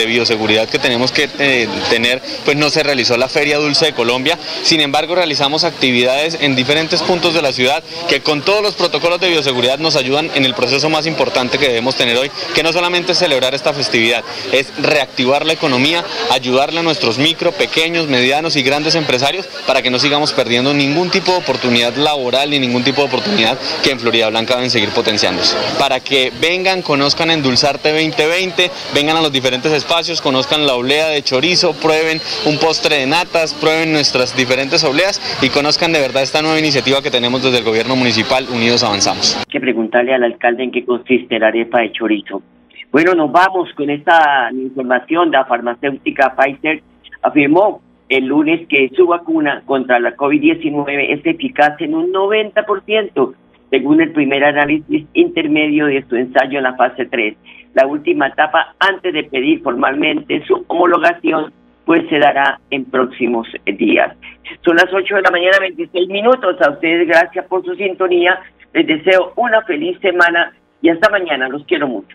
bioseguridad 0.06 0.68
que 0.68 0.78
tenemos 0.78 1.10
que 1.10 1.28
eh, 1.40 1.66
tener, 1.90 2.22
pues 2.44 2.56
no 2.56 2.70
se 2.70 2.84
realizó 2.84 3.16
la 3.16 3.28
Feria 3.28 3.58
Dulce 3.58 3.86
de 3.86 3.92
Colombia. 3.92 4.38
Sin 4.62 4.80
embargo, 4.80 5.16
realizamos 5.16 5.64
actividades 5.64 6.38
en 6.40 6.54
diferentes 6.54 7.02
puntos 7.02 7.34
de 7.34 7.42
la 7.42 7.52
ciudad 7.52 7.82
que 8.08 8.20
con 8.20 8.42
todos 8.42 8.62
los 8.62 8.74
protocolos 8.74 9.20
de 9.20 9.30
bioseguridad 9.30 9.80
nos 9.80 9.96
ayudan 9.96 10.30
en 10.36 10.44
el 10.44 10.54
proceso 10.54 10.90
más 10.90 11.06
importante 11.06 11.58
que 11.58 11.66
debemos 11.66 11.96
tener 11.96 12.16
hoy, 12.16 12.30
que 12.54 12.62
no 12.62 12.72
solamente 12.72 13.12
es 13.12 13.18
celebrar 13.18 13.52
esta 13.52 13.72
festividad, 13.72 14.22
es 14.52 14.68
reactivar 14.78 15.44
la 15.44 15.54
economía, 15.54 16.04
ayudarle 16.30 16.78
a 16.78 16.82
nuestros 16.84 17.18
micro, 17.18 17.50
pequeños, 17.50 18.06
medianos 18.06 18.54
y 18.54 18.62
grandes 18.62 18.94
empresarios 18.94 19.46
para 19.66 19.82
que 19.82 19.90
no 19.90 19.98
sigamos 19.98 20.32
perdiendo 20.32 20.72
ningún 20.72 21.10
tipo 21.10 21.32
de 21.32 21.38
oportunidad 21.38 21.96
laboral 21.96 22.50
ni 22.50 22.60
ningún 22.60 22.84
tipo 22.84 23.02
de 23.02 23.08
oportunidad 23.08 23.58
que 23.82 23.90
en 23.90 23.98
Florida 23.98 24.28
Blanca 24.28 24.54
deben 24.54 24.70
seguir 24.70 24.90
potenciándose. 24.90 25.56
Para 25.80 25.98
que 25.98 26.32
vengan, 26.40 26.81
conozcan 26.82 27.30
Endulzarte 27.30 27.90
2020, 27.90 28.70
vengan 28.94 29.16
a 29.16 29.22
los 29.22 29.32
diferentes 29.32 29.72
espacios, 29.72 30.20
conozcan 30.20 30.66
la 30.66 30.74
oblea 30.74 31.08
de 31.08 31.22
chorizo, 31.22 31.72
prueben 31.74 32.20
un 32.46 32.58
postre 32.58 32.96
de 32.96 33.06
natas, 33.06 33.54
prueben 33.54 33.92
nuestras 33.92 34.36
diferentes 34.36 34.84
obleas 34.84 35.20
y 35.42 35.48
conozcan 35.48 35.92
de 35.92 36.00
verdad 36.00 36.22
esta 36.22 36.42
nueva 36.42 36.58
iniciativa 36.58 37.02
que 37.02 37.10
tenemos 37.10 37.42
desde 37.42 37.58
el 37.58 37.64
gobierno 37.64 37.96
municipal 37.96 38.46
Unidos 38.52 38.82
Avanzamos. 38.84 39.36
Hay 39.36 39.44
que 39.50 39.60
preguntarle 39.60 40.14
al 40.14 40.24
alcalde 40.24 40.64
en 40.64 40.72
qué 40.72 40.84
consiste 40.84 41.38
la 41.38 41.48
arepa 41.48 41.80
de 41.80 41.92
chorizo. 41.92 42.42
Bueno, 42.90 43.14
nos 43.14 43.32
vamos 43.32 43.70
con 43.74 43.88
esta 43.88 44.50
información. 44.52 45.30
La 45.30 45.46
farmacéutica 45.46 46.36
Pfizer 46.36 46.82
afirmó 47.22 47.80
el 48.08 48.26
lunes 48.26 48.68
que 48.68 48.90
su 48.94 49.06
vacuna 49.06 49.62
contra 49.64 49.98
la 49.98 50.14
COVID-19 50.14 51.14
es 51.14 51.24
eficaz 51.24 51.80
en 51.80 51.94
un 51.94 52.12
90%, 52.12 53.34
según 53.72 54.02
el 54.02 54.12
primer 54.12 54.44
análisis 54.44 55.06
intermedio 55.14 55.86
de 55.86 56.04
su 56.06 56.14
ensayo 56.14 56.58
en 56.58 56.64
la 56.64 56.74
fase 56.74 57.06
3. 57.06 57.34
La 57.72 57.86
última 57.86 58.26
etapa 58.28 58.74
antes 58.78 59.14
de 59.14 59.24
pedir 59.24 59.62
formalmente 59.62 60.44
su 60.46 60.62
homologación 60.68 61.50
pues 61.86 62.06
se 62.10 62.18
dará 62.18 62.60
en 62.70 62.84
próximos 62.84 63.48
días. 63.64 64.14
Son 64.62 64.76
las 64.76 64.92
8 64.92 65.16
de 65.16 65.22
la 65.22 65.30
mañana, 65.30 65.58
26 65.58 66.06
minutos. 66.08 66.60
A 66.60 66.70
ustedes 66.70 67.08
gracias 67.08 67.46
por 67.46 67.64
su 67.64 67.74
sintonía. 67.74 68.38
Les 68.74 68.86
deseo 68.86 69.32
una 69.36 69.62
feliz 69.62 69.98
semana 70.00 70.52
y 70.82 70.90
hasta 70.90 71.08
mañana. 71.08 71.48
Los 71.48 71.64
quiero 71.64 71.88
mucho. 71.88 72.14